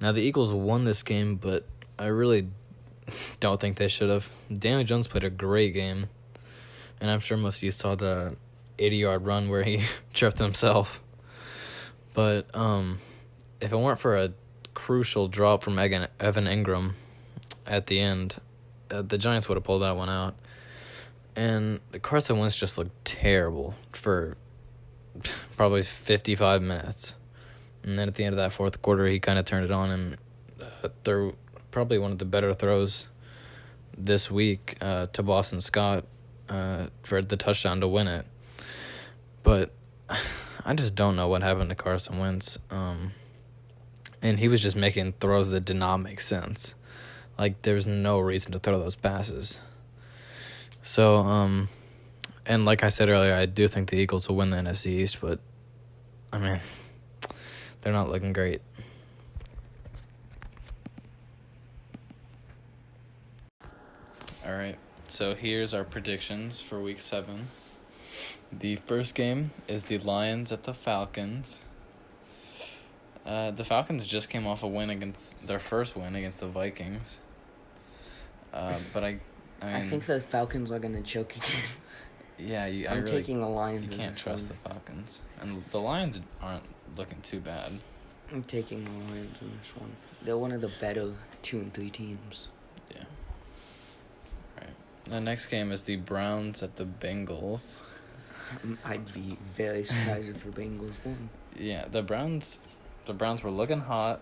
Now 0.00 0.12
the 0.12 0.22
Eagles 0.22 0.52
won 0.52 0.84
this 0.84 1.02
game, 1.02 1.36
but 1.36 1.64
I 1.98 2.06
really 2.06 2.48
don't 3.40 3.60
think 3.60 3.76
they 3.76 3.88
should 3.88 4.10
have. 4.10 4.30
Daniel 4.56 4.84
Jones 4.84 5.08
played 5.08 5.24
a 5.24 5.30
great 5.30 5.74
game, 5.74 6.08
and 7.00 7.10
I'm 7.10 7.20
sure 7.20 7.36
most 7.36 7.58
of 7.58 7.62
you 7.64 7.70
saw 7.70 7.94
the 7.94 8.36
80 8.78 8.96
yard 8.96 9.26
run 9.26 9.48
where 9.48 9.62
he 9.62 9.82
tripped 10.14 10.38
himself. 10.38 11.02
But 12.14 12.54
um, 12.54 12.98
if 13.60 13.72
it 13.72 13.76
weren't 13.76 14.00
for 14.00 14.16
a 14.16 14.32
crucial 14.74 15.28
drop 15.28 15.62
from 15.62 15.78
Evan, 15.78 16.08
Engram 16.18 16.92
at 17.66 17.86
the 17.86 18.00
end, 18.00 18.36
uh, 18.90 19.02
the 19.02 19.18
Giants 19.18 19.48
would 19.48 19.56
have 19.56 19.64
pulled 19.64 19.82
that 19.82 19.96
one 19.96 20.08
out. 20.08 20.34
And 21.36 21.80
Carson 22.02 22.38
Wentz 22.38 22.56
just 22.56 22.76
looked 22.76 23.04
terrible 23.04 23.74
for 23.92 24.36
probably 25.56 25.82
55 25.82 26.62
minutes. 26.62 27.14
And 27.82 27.98
then 27.98 28.08
at 28.08 28.14
the 28.14 28.24
end 28.24 28.34
of 28.34 28.36
that 28.38 28.52
fourth 28.52 28.82
quarter, 28.82 29.06
he 29.06 29.20
kind 29.20 29.38
of 29.38 29.44
turned 29.44 29.64
it 29.64 29.70
on 29.70 29.90
and 29.90 30.16
uh, 30.60 30.88
threw 31.04 31.36
probably 31.70 31.98
one 31.98 32.12
of 32.12 32.18
the 32.18 32.24
better 32.24 32.52
throws 32.52 33.06
this 33.96 34.30
week 34.30 34.76
uh, 34.80 35.06
to 35.12 35.22
Boston 35.22 35.60
Scott 35.60 36.04
uh, 36.48 36.86
for 37.02 37.22
the 37.22 37.36
touchdown 37.36 37.80
to 37.80 37.88
win 37.88 38.08
it. 38.08 38.26
But 39.42 39.70
I 40.64 40.74
just 40.74 40.94
don't 40.94 41.16
know 41.16 41.28
what 41.28 41.42
happened 41.42 41.70
to 41.70 41.74
Carson 41.74 42.18
Wentz. 42.18 42.58
Um, 42.70 43.12
and 44.22 44.38
he 44.38 44.48
was 44.48 44.62
just 44.62 44.76
making 44.76 45.14
throws 45.14 45.50
that 45.50 45.64
did 45.64 45.76
not 45.76 45.98
make 45.98 46.20
sense. 46.20 46.74
Like 47.38 47.62
there's 47.62 47.86
no 47.86 48.18
reason 48.18 48.52
to 48.52 48.58
throw 48.58 48.78
those 48.78 48.96
passes. 48.96 49.58
So, 50.82 51.16
um, 51.18 51.68
and 52.46 52.64
like 52.64 52.82
I 52.82 52.88
said 52.88 53.08
earlier, 53.08 53.34
I 53.34 53.46
do 53.46 53.68
think 53.68 53.90
the 53.90 53.96
Eagles 53.96 54.28
will 54.28 54.36
win 54.36 54.50
the 54.50 54.56
NFC 54.56 54.86
East, 54.86 55.20
but 55.20 55.38
I 56.32 56.38
mean, 56.38 56.60
they're 57.80 57.92
not 57.92 58.08
looking 58.08 58.32
great. 58.32 58.60
All 64.46 64.56
right, 64.56 64.76
so 65.08 65.34
here's 65.34 65.74
our 65.74 65.84
predictions 65.84 66.60
for 66.60 66.80
Week 66.80 67.00
Seven. 67.00 67.46
The 68.52 68.76
first 68.76 69.14
game 69.14 69.52
is 69.68 69.84
the 69.84 69.98
Lions 69.98 70.52
at 70.52 70.64
the 70.64 70.74
Falcons. 70.74 71.60
Uh, 73.24 73.50
the 73.50 73.64
Falcons 73.64 74.06
just 74.06 74.28
came 74.28 74.46
off 74.46 74.62
a 74.62 74.66
win 74.66 74.90
against 74.90 75.46
their 75.46 75.60
first 75.60 75.94
win 75.96 76.16
against 76.16 76.40
the 76.40 76.46
Vikings. 76.46 77.18
Uh, 78.52 78.78
but 78.92 79.04
I, 79.04 79.06
I, 79.06 79.66
mean, 79.66 79.74
I 79.74 79.80
think 79.88 80.06
the 80.06 80.20
Falcons 80.20 80.72
are 80.72 80.78
gonna 80.78 81.02
choke 81.02 81.36
again. 81.36 81.60
yeah, 82.38 82.66
you, 82.66 82.88
I'm 82.88 83.02
really, 83.02 83.10
taking 83.10 83.40
the 83.40 83.48
Lions. 83.48 83.90
you 83.90 83.96
can't 83.96 84.16
trust 84.16 84.48
one. 84.48 84.58
the 84.62 84.68
Falcons, 84.68 85.20
and 85.40 85.62
the 85.70 85.80
Lions 85.80 86.22
aren't 86.40 86.64
looking 86.96 87.20
too 87.22 87.40
bad. 87.40 87.72
I'm 88.32 88.42
taking 88.42 88.84
the 88.84 88.90
Lions 89.12 89.40
in 89.42 89.50
this 89.58 89.76
one. 89.76 89.90
They're 90.22 90.38
one 90.38 90.52
of 90.52 90.60
the 90.60 90.70
better 90.80 91.12
two 91.42 91.58
and 91.58 91.72
three 91.72 91.90
teams. 91.90 92.48
Yeah. 92.90 93.04
Right. 94.56 94.70
The 95.06 95.20
next 95.20 95.46
game 95.46 95.72
is 95.72 95.84
the 95.84 95.96
Browns 95.96 96.62
at 96.62 96.76
the 96.76 96.84
Bengals. 96.84 97.80
I'd 98.84 99.12
be 99.12 99.36
very 99.56 99.84
surprised 99.84 100.28
if 100.28 100.42
the 100.44 100.50
Bengals 100.50 100.94
won. 101.04 101.28
Yeah, 101.58 101.86
the 101.90 102.02
Browns, 102.02 102.58
the 103.06 103.12
Browns 103.12 103.42
were 103.42 103.50
looking 103.50 103.80
hot. 103.80 104.20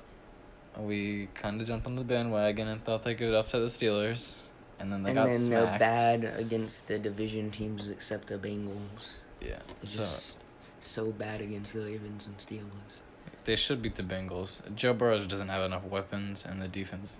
We 0.76 1.28
kind 1.34 1.60
of 1.60 1.66
jumped 1.66 1.86
on 1.86 1.96
the 1.96 2.04
bandwagon 2.04 2.68
and 2.68 2.84
thought 2.84 3.02
they 3.04 3.14
could 3.14 3.34
upset 3.34 3.60
the 3.60 3.66
Steelers, 3.66 4.32
and 4.78 4.92
then 4.92 5.02
they 5.02 5.10
and 5.10 5.16
got 5.16 5.28
then 5.28 5.40
smacked. 5.40 5.70
they're 5.70 5.78
bad 5.78 6.24
against 6.38 6.86
the 6.88 6.98
division 6.98 7.50
teams 7.50 7.88
except 7.88 8.28
the 8.28 8.36
Bengals. 8.38 9.16
Yeah, 9.40 9.58
They're 9.82 9.90
so 9.90 9.98
just 10.00 10.36
so 10.80 11.10
bad 11.10 11.40
against 11.40 11.72
the 11.72 11.80
Ravens 11.80 12.26
and 12.28 12.38
Steelers. 12.38 13.00
they 13.44 13.56
should 13.56 13.82
beat 13.82 13.96
the 13.96 14.02
Bengals. 14.02 14.62
Joe 14.76 14.92
Burrow 14.92 15.18
doesn't 15.24 15.48
have 15.48 15.62
enough 15.64 15.84
weapons, 15.84 16.44
and 16.48 16.60
the 16.62 16.68
defense 16.68 17.16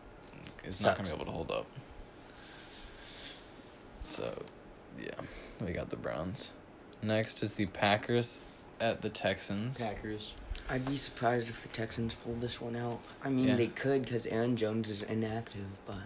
is 0.65 0.81
not 0.83 0.97
gonna 0.97 1.09
be 1.09 1.15
able 1.15 1.25
to 1.25 1.31
hold 1.33 1.51
up. 1.51 1.67
So, 4.01 4.45
yeah, 5.01 5.11
we 5.65 5.73
got 5.73 5.91
the 5.91 5.97
Browns. 5.97 6.51
Next 7.03 7.43
is 7.43 7.55
the 7.55 7.67
Packers 7.67 8.41
at 8.81 9.03
the 9.03 9.09
Texans. 9.09 9.81
Packers. 9.81 10.35
I'd 10.69 10.85
be 10.85 10.97
surprised 10.97 11.49
if 11.49 11.63
the 11.63 11.69
Texans 11.69 12.15
pulled 12.15 12.41
this 12.41 12.61
one 12.61 12.77
out. 12.77 13.01
I 13.25 13.31
mean, 13.31 13.49
Yeah. 13.49 13.57
they 13.57 13.69
could 13.69 14.03
because 14.05 14.27
Aaron 14.27 14.57
Jones 14.57 14.89
is 14.91 15.03
inactive, 15.03 15.67
but 15.87 15.97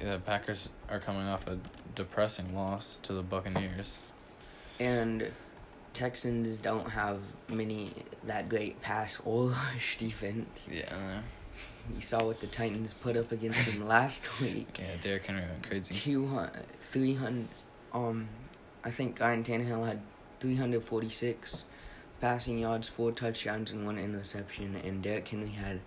Yeah, 0.00 0.18
Packers 0.18 0.68
are 0.88 0.98
coming 0.98 1.26
off 1.26 1.46
a 1.46 1.58
depressing 1.94 2.54
loss 2.54 2.98
to 3.02 3.12
the 3.12 3.22
Buccaneers. 3.22 3.98
and 4.80 5.30
Texans 5.92 6.58
don't 6.58 6.90
have 6.90 7.20
many 7.48 7.92
that 8.24 8.48
great 8.48 8.80
pass 8.82 9.20
or 9.24 9.48
rush 9.50 9.96
defense. 9.98 10.66
Yeah, 10.70 11.20
You 11.94 12.00
saw 12.00 12.24
what 12.24 12.40
the 12.40 12.48
Titans 12.48 12.92
put 12.92 13.16
up 13.16 13.30
against 13.30 13.66
them 13.66 13.86
last 13.88 14.40
week. 14.40 14.78
yeah, 14.80 14.96
Derrick 15.02 15.26
Henry 15.26 15.42
went 15.42 15.62
crazy. 15.68 15.94
200, 15.94 16.50
300, 16.80 17.46
um, 17.92 18.28
I 18.84 18.90
think 18.90 19.18
Guy 19.18 19.28
Ryan 19.28 19.42
Tannehill 19.44 19.86
had 19.86 20.00
346 20.40 21.64
passing 22.20 22.58
yards, 22.58 22.88
four 22.88 23.12
touchdowns, 23.12 23.70
and 23.70 23.86
one 23.86 23.98
interception, 23.98 24.76
and 24.84 25.02
Derrick 25.02 25.28
Henry 25.28 25.48
had 25.48 25.80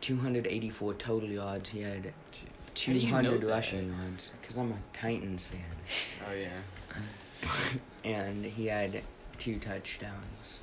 284 0.00 0.94
total 0.94 1.28
yards. 1.28 1.70
He 1.70 1.82
had 1.82 2.12
Jeez. 2.32 2.86
How 2.86 2.92
you 2.92 3.00
200 3.00 3.22
know 3.30 3.38
that? 3.38 3.46
rushing 3.54 3.88
yards 3.88 4.30
because 4.40 4.56
I'm 4.58 4.72
a 4.72 4.78
Titans 4.92 5.46
fan, 5.46 5.60
Oh 6.28 6.34
yeah. 6.34 7.48
and 8.04 8.44
he 8.44 8.66
had 8.66 9.02
two 9.38 9.58
touchdowns. 9.58 10.58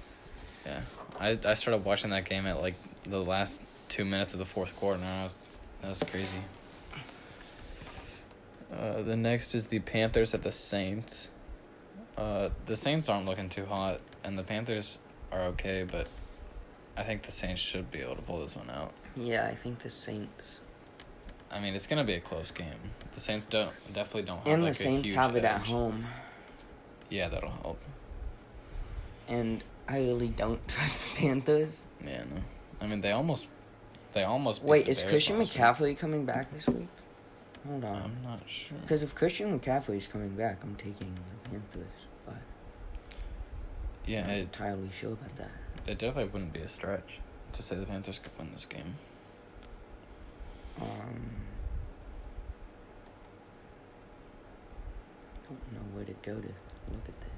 Yeah, 0.66 0.82
I 1.20 1.38
I 1.46 1.54
started 1.56 1.84
watching 1.84 2.12
that 2.12 2.26
game 2.26 2.46
at 2.46 2.62
like 2.62 2.76
the 3.04 3.22
last 3.22 3.62
two 3.90 4.06
minutes 4.06 4.34
of 4.34 4.40
the 4.40 4.46
fourth 4.46 4.76
quarter, 4.76 5.00
and 5.00 5.06
I 5.06 5.24
was 5.24 5.50
that 5.82 5.90
was 5.90 6.04
crazy. 6.04 6.44
Uh, 8.72 9.02
the 9.04 9.16
next 9.16 9.54
is 9.54 9.68
the 9.68 9.80
Panthers 9.80 10.34
at 10.34 10.42
the 10.42 10.52
Saints. 10.52 11.30
Uh, 12.18 12.50
the 12.66 12.76
Saints 12.76 13.10
aren't 13.10 13.26
looking 13.26 13.50
too 13.50 13.66
hot, 13.66 14.00
and 14.24 14.38
the 14.38 14.44
Panthers 14.44 15.00
are 15.32 15.42
okay, 15.48 15.84
but 15.90 16.08
I 16.96 17.04
think 17.04 17.24
the 17.24 17.32
Saints 17.32 17.62
should 17.62 17.92
be 17.92 18.00
able 18.00 18.16
to 18.16 18.22
pull 18.22 18.42
this 18.42 18.56
one 18.56 18.70
out. 18.70 18.92
Yeah, 19.16 19.48
I 19.48 19.56
think 19.56 19.80
the 19.80 19.90
Saints 19.90 20.62
I 21.54 21.60
mean, 21.60 21.76
it's 21.76 21.86
gonna 21.86 22.04
be 22.04 22.14
a 22.16 22.20
close 22.20 22.50
game. 22.50 22.74
The 23.14 23.22
Saints 23.22 23.46
don't 23.46 23.72
definitely 23.94 24.24
don't 24.24 24.40
have 24.40 24.48
and 24.48 24.64
like 24.64 24.76
the 24.76 24.84
Saints 24.84 25.12
have 25.12 25.36
it 25.36 25.44
at 25.46 25.62
home, 25.62 26.04
Yeah, 27.12 27.30
that'll 27.30 27.52
help. 27.52 27.80
and 29.28 29.64
I 29.88 30.00
really 30.00 30.30
don't 30.30 30.68
trust 30.68 31.04
the 31.04 31.16
Panthers. 31.16 31.86
Yeah, 32.04 32.24
no. 32.24 32.42
I 32.82 32.88
mean, 32.88 33.02
they 33.02 33.12
almost, 33.12 33.48
they 34.14 34.24
almost. 34.24 34.64
Wait, 34.64 34.86
the 34.86 34.92
is 34.92 35.02
Bears 35.02 35.12
Christian 35.12 35.38
last 35.38 35.54
week. 35.54 35.62
McCaffrey 35.62 35.98
coming 35.98 36.26
back 36.26 36.52
this 36.52 36.68
week? 36.68 36.88
Hold 37.68 37.84
on. 37.86 38.02
I'm 38.02 38.18
not 38.24 38.42
sure. 38.48 38.78
Because 38.82 39.04
if 39.04 39.16
Christian 39.16 39.58
McCaffrey 39.58 39.98
is 39.98 40.08
coming 40.08 40.36
back, 40.36 40.60
I'm 40.64 40.76
taking 40.76 41.16
the 41.44 41.50
Panthers. 41.50 41.86
But 42.26 42.36
Yeah, 44.06 44.24
I'm 44.26 44.30
it, 44.32 44.40
entirely 44.42 44.90
sure 45.00 45.14
about 45.14 45.36
that. 45.38 45.52
it 45.88 45.98
definitely 45.98 46.32
wouldn't 46.32 46.54
be 46.54 46.60
a 46.60 46.70
stretch 46.70 47.20
to 47.54 47.64
say 47.64 47.76
the 47.76 47.86
Panthers 47.86 48.20
could 48.20 48.38
win 48.38 48.50
this 48.52 48.66
game. 48.66 48.96
Um, 50.82 51.22
don't 55.48 55.74
know 55.74 55.80
where 55.94 56.06
to 56.06 56.14
go 56.24 56.34
to 56.34 56.48
look 56.92 57.08
at 57.08 57.22
this. 57.22 57.30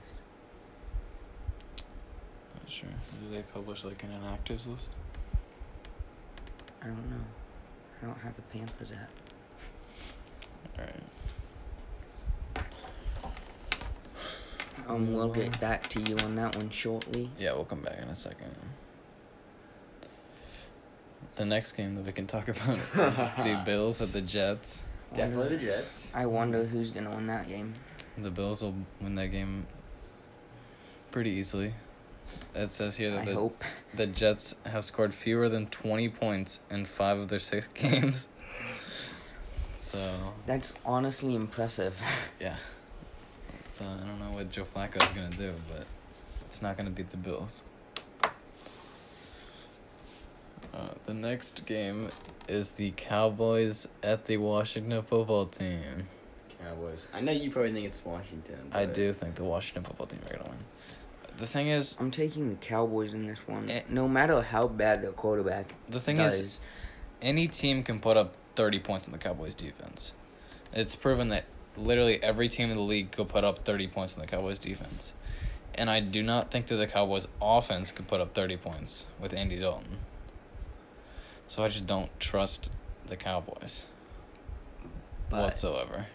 Not 2.63 2.72
sure. 2.72 2.89
Do 3.22 3.36
they 3.36 3.41
publish 3.44 3.84
like 3.84 4.01
an 4.03 4.10
inactives 4.12 4.67
list? 4.67 4.89
I 6.82 6.88
don't 6.88 7.10
know. 7.10 7.25
I 8.01 8.05
don't 8.05 8.20
have 8.20 8.36
the 8.36 8.41
Panthers 8.44 8.91
app. 8.91 9.10
All 10.78 10.86
right. 10.86 12.66
Um, 14.88 15.14
we'll 15.14 15.30
get 15.30 15.60
back 15.60 15.90
to 15.92 16.02
you 16.02 16.16
on 16.18 16.36
that 16.36 16.56
one 16.56 16.70
shortly. 16.70 17.30
Yeah, 17.40 17.54
we'll 17.54 17.66
come 17.66 17.82
back 17.82 17.98
in 18.02 18.08
a 18.08 18.16
second. 18.16 18.54
The 21.36 21.46
next 21.46 21.74
game 21.74 21.96
that 21.96 22.06
we 22.06 22.12
can 22.12 22.28
talk 22.28 22.48
about 22.50 22.78
is 22.78 23.18
the 23.18 23.62
Bills 23.66 24.02
at 24.02 24.14
the 24.14 24.22
Jets. 24.22 24.84
Definitely 25.16 25.58
the 25.58 25.64
Jets. 25.66 26.10
I 26.14 26.26
wonder 26.26 26.66
who's 26.66 26.92
gonna 26.92 27.10
win 27.10 27.28
that 27.28 27.48
game. 27.48 27.74
The 28.18 28.30
Bills 28.30 28.62
will 28.62 28.76
win 29.02 29.16
that 29.16 29.28
game 29.28 29.66
pretty 31.12 31.32
easily. 31.32 31.74
It 32.54 32.72
says 32.72 32.96
here 32.96 33.12
that 33.12 33.22
I 33.22 33.26
the, 33.26 33.34
hope. 33.34 33.64
the 33.94 34.08
Jets 34.08 34.56
have 34.66 34.84
scored 34.86 35.14
fewer 35.14 35.48
than 35.50 35.68
20 35.68 36.10
points 36.10 36.62
in 36.70 36.86
five 36.86 37.18
of 37.18 37.30
their 37.30 37.40
six 37.40 37.68
games. 37.74 38.28
So, 39.96 40.34
That's 40.46 40.74
honestly 40.86 41.36
impressive. 41.36 41.98
yeah. 42.42 42.58
So, 43.72 43.86
I 43.86 44.06
don't 44.06 44.20
know 44.20 44.32
what 44.36 44.52
Joe 44.52 44.66
Flacco's 44.75 45.08
going 45.14 45.32
to 45.32 45.38
do, 45.38 45.54
but 45.72 45.88
it's 46.48 46.62
not 46.62 46.75
going 46.75 46.88
to 46.88 46.92
beat 46.92 47.12
the 47.12 47.18
Bills. 47.18 47.62
Uh, 48.22 48.30
the 51.06 51.14
next 51.14 51.66
game 51.66 52.10
is 52.50 52.72
the 52.72 52.92
Cowboys 52.98 53.88
at 54.04 54.25
the 54.25 54.36
Washington 54.36 55.02
football 55.02 55.46
team. 55.46 56.10
Cowboys. 56.62 57.08
I 57.14 57.22
know 57.22 57.32
you 57.32 57.50
probably 57.50 57.72
think 57.72 57.86
it's 57.86 58.04
Washington. 58.04 58.72
I 58.74 58.84
do 58.84 59.14
think 59.14 59.36
the 59.36 59.46
Washington 59.46 59.86
football 59.86 60.08
team 60.08 60.20
are 60.25 60.34
going 60.34 60.44
to 60.44 60.50
win. 60.50 60.60
The 61.38 61.48
thing 61.48 61.70
is, 61.70 61.96
I'm 62.02 62.12
taking 62.12 62.50
the 62.50 62.56
Cowboys 62.56 63.14
in 63.14 63.28
this 63.28 63.48
one. 63.48 63.70
Eh. 63.70 63.84
No 63.88 64.10
matter 64.10 64.42
how 64.42 64.68
bad 64.68 65.02
their 65.04 65.14
quarterback 65.14 65.74
the 65.88 66.02
thing 66.02 66.18
does. 66.18 66.38
is, 66.38 66.60
any 67.22 67.48
team 67.48 67.82
can 67.82 68.02
put 68.02 68.18
up 68.18 68.36
30 68.56 68.80
points 68.80 69.08
on 69.08 69.12
the 69.12 69.18
Cowboys 69.18 69.54
defense. 69.54 70.14
It's 70.74 70.96
proven 70.96 71.30
that 71.30 71.46
literally 71.78 72.22
every 72.22 72.50
team 72.50 72.70
in 72.70 72.78
the 72.78 72.84
league 72.84 73.12
could 73.12 73.30
put 73.30 73.44
up 73.44 73.66
30 73.66 73.88
points 73.88 74.16
on 74.16 74.22
the 74.22 74.28
Cowboys 74.28 74.60
defense. 74.60 75.14
And 75.74 75.90
I 75.90 76.00
do 76.00 76.24
not 76.24 76.52
think 76.52 76.68
that 76.68 76.78
the 76.78 76.88
Cowboys 76.88 77.28
offense 77.42 77.92
could 77.92 78.08
put 78.08 78.22
up 78.22 78.34
30 78.34 78.58
points 78.58 79.06
with 79.20 79.34
Andy 79.34 79.60
Dalton. 79.60 79.98
So 81.48 81.64
I 81.64 81.70
just 81.70 81.86
don't 81.86 82.18
trust 82.20 82.72
the 83.08 83.16
Cowboys 83.16 83.84
but 85.30 85.44
whatsoever. 85.44 86.08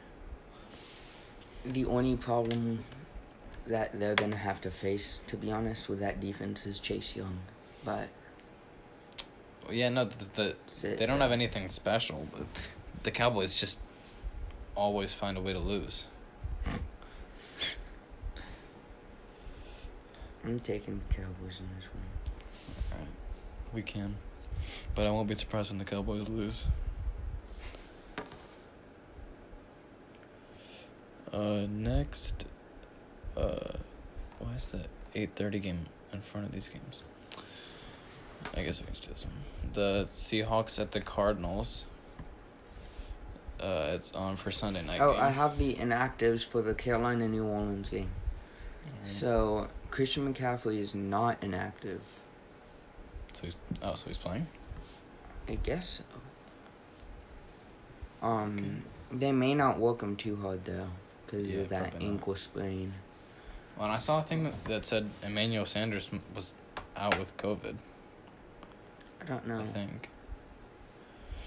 the 1.64 1.85
only 1.85 2.16
problem 2.16 2.85
that 3.66 3.99
they're 3.99 4.14
gonna 4.14 4.37
have 4.37 4.61
to 4.62 4.70
face, 4.70 5.20
to 5.28 5.37
be 5.37 5.52
honest, 5.52 5.88
with 5.88 6.00
that 6.00 6.20
defense 6.20 6.66
is 6.66 6.78
Chase 6.78 7.14
Young. 7.14 7.38
But 7.85 8.09
Yeah, 9.70 9.88
no, 9.88 10.04
the, 10.04 10.54
the, 10.82 10.96
they 10.96 11.06
don't 11.06 11.20
have 11.20 11.32
anything 11.32 11.68
special, 11.68 12.26
but 12.32 12.46
the 13.02 13.10
Cowboys 13.10 13.54
just 13.54 13.80
always 14.74 15.12
find 15.12 15.36
a 15.36 15.40
way 15.40 15.52
to 15.52 15.58
lose. 15.58 16.04
I'm 20.44 20.58
taking 20.58 21.00
the 21.06 21.14
Cowboys 21.14 21.60
in 21.60 21.68
this 21.76 21.88
one. 21.92 22.92
Alright. 22.92 23.08
We 23.74 23.82
can. 23.82 24.16
But 24.94 25.06
I 25.06 25.10
won't 25.10 25.28
be 25.28 25.34
surprised 25.34 25.70
when 25.70 25.78
the 25.78 25.84
Cowboys 25.84 26.28
lose. 26.28 26.64
Uh 31.32 31.66
next 31.70 32.44
uh 33.36 33.74
why 34.40 34.54
is 34.56 34.68
that 34.70 34.86
eight 35.14 35.30
thirty 35.36 35.60
game 35.60 35.86
in 36.12 36.20
front 36.20 36.46
of 36.46 36.52
these 36.52 36.68
games? 36.68 37.02
I 38.56 38.62
guess 38.62 38.78
we 38.78 38.85
can 38.85 38.94
just 38.94 39.06
do 39.06 39.12
this 39.12 39.25
one. 39.25 39.35
The 39.73 40.09
Seahawks 40.12 40.78
at 40.78 40.92
the 40.92 41.00
Cardinals. 41.00 41.85
Uh 43.61 43.90
it's 43.94 44.12
on 44.14 44.37
for 44.37 44.50
Sunday 44.50 44.82
night. 44.85 45.00
Oh, 45.00 45.12
game. 45.12 45.23
I 45.23 45.30
have 45.30 45.59
the 45.59 45.75
inactives 45.75 46.44
for 46.44 46.62
the 46.62 46.75
Carolina 46.75 47.28
New 47.28 47.44
Orleans 47.44 47.88
game. 47.90 48.09
Alright. 48.87 49.09
So 49.12 49.68
Christian 49.90 50.32
McCaffrey 50.32 50.78
is 50.78 50.94
not 50.94 51.37
inactive. 51.42 52.00
so 53.35 53.42
he's 53.44 53.56
oh 53.82 53.94
so 53.94 54.06
he's 54.09 54.18
playing? 54.18 54.47
I 55.49 55.56
guess 55.56 55.99
so. 55.99 56.04
Um, 58.26 58.82
they 59.11 59.32
may 59.32 59.54
not 59.54 59.78
work 59.78 60.02
him 60.02 60.16
too 60.16 60.37
hard 60.37 60.64
though, 60.64 60.88
because 61.26 61.47
Yeah, 61.47 61.61
of 61.61 61.68
that 61.70 61.90
probably 61.90 62.06
not. 62.06 62.12
ankle 62.14 62.35
sprain. 62.35 62.92
Well, 63.76 63.87
and 63.87 63.94
I 63.94 63.99
saw 63.99 64.20
a 64.20 64.23
thing 64.23 64.44
that, 64.44 64.64
that 64.66 64.87
said 64.87 65.11
Emmanuel 65.23 65.64
Sanders 65.66 66.11
was 66.35 66.54
out 66.97 67.18
with 67.18 67.35
COVID. 67.38 67.76
I 69.22 69.24
don't 69.26 69.46
know. 69.46 69.60
I 69.60 69.64
think. 69.64 70.08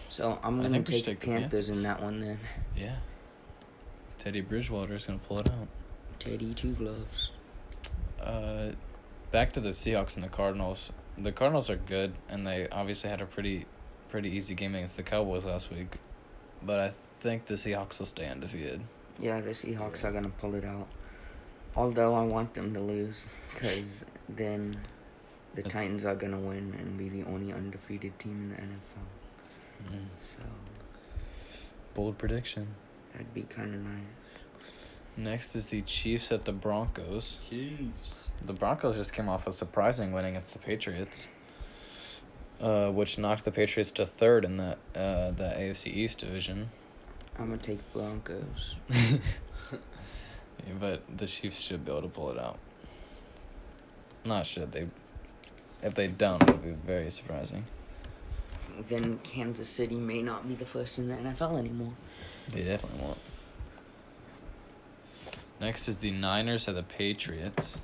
So 0.10 0.38
I'm 0.44 0.60
I 0.60 0.64
gonna 0.64 0.76
think 0.76 0.88
we 0.90 0.96
should 0.96 1.06
take, 1.06 1.20
take 1.20 1.20
the 1.22 1.40
Panthers 1.40 1.70
in 1.70 1.84
that 1.84 2.02
one 2.02 2.20
then. 2.20 2.40
Yeah. 2.78 2.96
Teddy 4.20 4.42
Bridgewater 4.42 4.96
is 4.96 5.06
gonna 5.06 5.20
pull 5.20 5.40
it 5.40 5.50
out. 5.52 5.68
Teddy 6.20 6.54
two 6.54 6.74
gloves. 6.74 7.32
Uh, 8.22 8.72
back 9.32 9.52
to 9.54 9.60
the 9.60 9.70
Seahawks 9.70 10.16
and 10.16 10.24
the 10.24 10.30
Cardinals. 10.30 10.92
The 11.18 11.32
Cardinals 11.32 11.70
are 11.70 11.76
good, 11.76 12.14
and 12.30 12.46
they 12.48 12.68
obviously 12.70 13.10
had 13.10 13.22
a 13.22 13.26
pretty, 13.26 13.66
pretty 14.10 14.30
easy 14.30 14.56
game 14.56 14.76
against 14.76 14.96
the 14.96 15.04
Cowboys 15.04 15.46
last 15.46 15.70
week. 15.72 15.96
But 16.62 16.80
I 16.80 16.94
think 17.20 17.46
the 17.48 17.56
Seahawks 17.56 18.00
will 18.00 18.06
stay 18.06 18.28
undefeated. 18.28 18.82
Yeah, 19.20 19.42
the 19.42 19.52
Seahawks 19.52 20.02
Yeah. 20.04 20.10
are 20.10 20.12
gonna 20.14 20.30
pull 20.30 20.56
it 20.56 20.64
out. 20.64 20.88
Although 21.76 22.14
I 22.14 22.22
want 22.24 22.54
them 22.54 22.74
to 22.76 22.80
lose, 22.80 23.26
because 23.54 24.06
then 24.30 24.78
the 25.56 25.66
Uh, 25.66 25.70
Titans 25.70 26.06
are 26.06 26.16
gonna 26.16 26.40
win 26.40 26.74
and 26.80 26.98
be 26.98 27.10
the 27.10 27.24
only 27.24 27.54
undefeated 27.54 28.18
team 28.20 28.32
in 28.44 28.50
the 28.50 28.56
NFL. 28.62 29.92
Mm. 29.92 30.08
So 30.38 30.44
Bold 31.94 32.18
prediction. 32.18 32.68
that'd 33.12 33.34
be 33.34 33.44
kind 33.44 33.76
of 33.76 33.82
nice. 33.82 34.04
Next 35.16 35.56
is 35.56 35.68
the 35.68 35.82
Chiefs 35.84 36.32
at 36.32 36.46
the 36.46 36.52
Broncos. 36.54 37.38
Chiefs. 37.48 38.30
The 38.44 38.54
Broncos 38.54 38.96
just 38.96 39.14
came 39.14 39.30
off 39.30 39.46
a 39.46 39.54
surprising 39.54 40.12
win 40.12 40.26
against 40.26 40.54
the 40.54 40.60
Patriots, 40.60 41.28
uh, 42.60 42.90
which 42.92 43.18
knocked 43.20 43.46
the 43.46 43.52
Patriots 43.52 43.92
to 43.92 44.06
third 44.08 44.44
in 44.44 44.58
that 44.58 44.80
uh, 44.96 45.32
that 45.32 45.58
AFC 45.60 45.88
East 45.94 46.18
division. 46.20 46.72
I'm 47.38 47.50
gonna 47.50 47.58
take 47.58 47.80
Broncos. 47.94 48.76
Yeah, 50.66 50.76
but 50.80 51.18
the 51.18 51.28
Chiefs 51.28 51.60
should 51.60 51.84
be 51.84 51.92
able 51.92 52.04
to 52.04 52.08
pull 52.08 52.32
it 52.32 52.40
out. 52.40 52.58
Not 54.24 54.46
should 54.46 54.72
they. 54.72 54.88
If 55.84 55.94
they 55.96 56.08
don't, 56.08 56.42
it 56.42 56.50
would 56.50 56.64
be 56.64 56.72
very 56.88 57.12
surprising. 57.12 57.66
Then 58.88 59.20
Kansas 59.24 59.70
City 59.70 59.96
may 59.96 60.22
not 60.22 60.48
be 60.48 60.56
the 60.56 60.66
first 60.66 60.98
in 60.98 61.10
the 61.10 61.16
NFL 61.16 61.60
anymore. 61.60 61.94
They 62.50 62.64
definitely 62.64 63.04
won't. 63.04 63.18
Next 65.60 65.88
is 65.88 65.98
the 65.98 66.12
Niners 66.12 66.68
at 66.68 66.76
the 66.76 66.84
Patriots. 66.84 67.78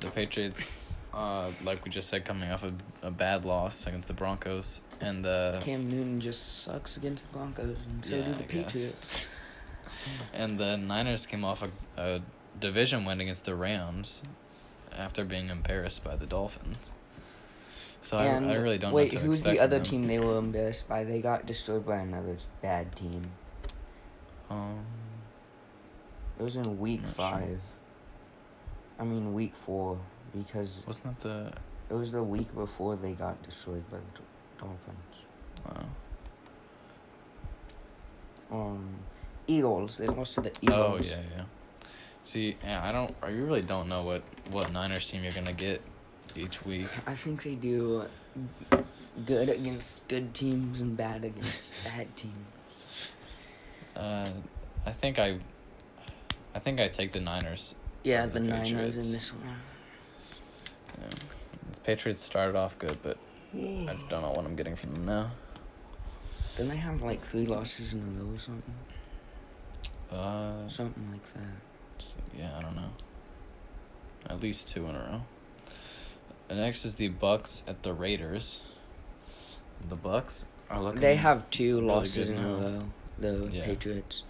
The 0.00 0.10
Patriots, 0.10 0.66
uh, 1.14 1.50
like 1.64 1.84
we 1.84 1.90
just 1.90 2.08
said, 2.08 2.24
coming 2.24 2.50
off 2.50 2.62
a, 2.62 2.72
a 3.02 3.10
bad 3.10 3.44
loss 3.44 3.86
against 3.86 4.08
the 4.08 4.14
Broncos, 4.14 4.80
and 5.00 5.24
the 5.24 5.58
Cam 5.62 5.88
Newton 5.88 6.20
just 6.20 6.62
sucks 6.62 6.96
against 6.96 7.26
the 7.26 7.32
Broncos, 7.36 7.76
and 7.88 8.04
so 8.04 8.16
Yeah, 8.16 8.22
do 8.26 8.32
the 8.32 8.44
I 8.44 8.46
guess. 8.46 8.64
Patriots. 8.64 9.20
and 10.34 10.58
the 10.58 10.76
Niners 10.76 11.26
came 11.26 11.44
off 11.44 11.62
a, 11.62 11.70
a 12.00 12.20
division 12.60 13.04
win 13.04 13.20
against 13.20 13.44
the 13.44 13.54
Rams, 13.54 14.22
after 14.96 15.24
being 15.24 15.48
embarrassed 15.48 16.04
by 16.04 16.16
the 16.16 16.26
Dolphins. 16.26 16.92
So 18.02 18.16
I, 18.16 18.24
and 18.26 18.50
I 18.50 18.56
really 18.56 18.78
don't. 18.78 18.90
know 18.90 18.96
wait, 18.96 19.12
who's 19.12 19.42
the 19.42 19.60
other 19.60 19.78
team 19.80 20.06
they 20.06 20.18
were 20.18 20.38
embarrassed 20.38 20.88
by? 20.88 21.04
They 21.04 21.20
got 21.20 21.44
destroyed 21.46 21.84
by 21.86 21.96
another 21.98 22.36
bad 22.62 22.96
team. 22.96 23.30
Um, 24.48 24.84
It 26.38 26.42
was 26.42 26.56
in 26.56 26.78
week 26.80 27.02
Not 27.02 27.08
sure. 27.16 27.30
five. 27.30 27.60
I 28.98 29.04
mean 29.04 29.32
week 29.34 29.54
four 29.54 29.98
because 30.36 30.80
wasn't 30.86 31.20
that 31.20 31.20
the? 31.20 31.52
it 31.88 31.94
was 31.94 32.10
the 32.10 32.22
week 32.22 32.54
before 32.54 32.96
they 32.96 33.12
got 33.12 33.42
destroyed 33.42 33.84
by 33.90 33.98
the 33.98 34.20
Dolphins. 34.58 35.16
Uh, 35.68 35.84
Um, 38.52 38.96
Eagles. 39.46 39.98
They 39.98 40.06
lost 40.08 40.34
to 40.34 40.40
the 40.40 40.52
Eagles. 40.60 41.06
Oh 41.06 41.16
yeah, 41.16 41.22
yeah. 41.36 41.44
See, 42.24 42.56
yeah, 42.62 42.84
I 42.84 42.92
don't. 42.92 43.14
I 43.22 43.28
really 43.28 43.62
don't 43.62 43.88
know 43.88 44.02
what 44.02 44.22
what 44.50 44.72
Niners 44.72 45.08
team 45.10 45.22
you're 45.22 45.32
gonna 45.32 45.52
get 45.52 45.80
each 46.36 46.64
week. 46.64 46.88
I 47.06 47.14
think 47.14 47.42
they 47.42 47.54
do 47.54 48.04
good 49.26 49.48
against 49.48 50.06
good 50.08 50.32
teams 50.34 50.80
and 50.80 50.96
bad 50.96 51.24
against 51.24 51.74
bad 51.84 52.14
teams. 52.16 52.34
Uh, 53.96 54.28
I 54.86 54.90
think 54.92 55.18
I, 55.18 55.38
I 56.54 56.58
think 56.58 56.80
I 56.80 56.86
take 56.86 57.12
the 57.12 57.20
Niners. 57.20 57.74
Yeah, 58.02 58.26
the, 58.26 58.34
the 58.34 58.40
Niners 58.40 58.96
in 58.96 59.12
this 59.12 59.32
one. 59.34 59.42
Yeah. 61.00 61.08
The 61.72 61.80
Patriots 61.80 62.22
started 62.22 62.56
off 62.56 62.78
good, 62.78 62.98
but 63.02 63.18
I 63.54 63.96
don't 64.08 64.22
know 64.22 64.30
what 64.30 64.44
I'm 64.44 64.56
getting 64.56 64.76
from 64.76 64.94
them 64.94 65.06
now. 65.06 65.30
Don't 66.56 66.68
they 66.68 66.76
have 66.76 67.02
like 67.02 67.22
three 67.24 67.46
losses 67.46 67.92
in 67.92 68.00
a 68.00 68.22
row 68.22 68.34
or 68.34 68.38
something? 68.38 68.74
Uh, 70.10 70.68
Something 70.68 71.08
like 71.12 71.34
that. 71.34 72.04
so, 72.04 72.14
yeah, 72.36 72.56
I 72.58 72.62
don't 72.62 72.74
know. 72.74 72.90
At 74.28 74.40
least 74.42 74.68
two 74.68 74.86
in 74.86 74.94
a 74.94 74.98
row. 74.98 75.22
The 76.50 76.56
next 76.56 76.84
is 76.84 76.94
the 76.94 77.06
Bucks 77.08 77.62
at 77.68 77.84
the 77.84 77.92
Raiders. 77.94 78.60
The 79.88 79.94
Bucks 79.94 80.46
are 80.68 80.82
looking. 80.82 81.00
They 81.00 81.14
have 81.14 81.48
two 81.50 81.76
really 81.76 81.86
losses 81.86 82.28
good 82.28 82.38
in 82.38 82.44
a 82.44 82.48
row. 82.56 82.82
The 83.18 83.50
Yeah. 83.52 83.64
Patriots. 83.66 84.24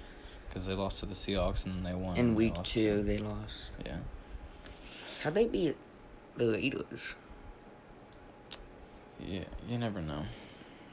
because 0.49 0.67
they 0.67 0.75
lost 0.75 1.01
to 1.01 1.07
the 1.07 1.15
Seahawks 1.15 1.65
and 1.65 1.87
they 1.87 1.95
won. 1.95 2.17
In 2.17 2.27
and 2.27 2.35
they 2.35 2.37
week 2.37 2.63
two, 2.65 2.99
to- 2.99 3.03
they 3.05 3.17
lost. 3.19 3.55
Yeah. 3.87 3.99
How'd 5.23 5.33
they 5.35 5.47
beat 5.47 5.77
the 6.37 6.51
Raiders? 6.53 7.15
Yeah, 9.19 9.45
you 9.69 9.79
never 9.79 10.03
know. 10.03 10.25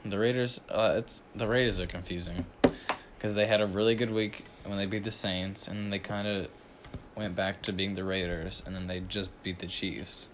The 0.04 0.18
Raiders, 0.18 0.60
uh, 0.70 0.94
it's 0.96 1.22
the 1.34 1.46
Raiders 1.46 1.78
are 1.78 1.86
confusing 1.86 2.46
because 3.16 3.34
they 3.34 3.46
had 3.46 3.60
a 3.60 3.66
really 3.66 3.94
good 3.96 4.10
week 4.12 4.44
when 4.64 4.78
they 4.78 4.86
beat 4.86 5.04
the 5.04 5.10
Saints, 5.12 5.66
and 5.68 5.92
they 5.92 5.98
kind 5.98 6.26
of 6.28 6.48
went 7.16 7.34
back 7.36 7.60
to 7.62 7.72
being 7.72 7.96
the 7.96 8.04
Raiders, 8.04 8.62
and 8.64 8.74
then 8.74 8.86
they 8.86 9.00
just 9.00 9.30
beat 9.42 9.58
the 9.58 9.66
Chiefs. 9.66 10.28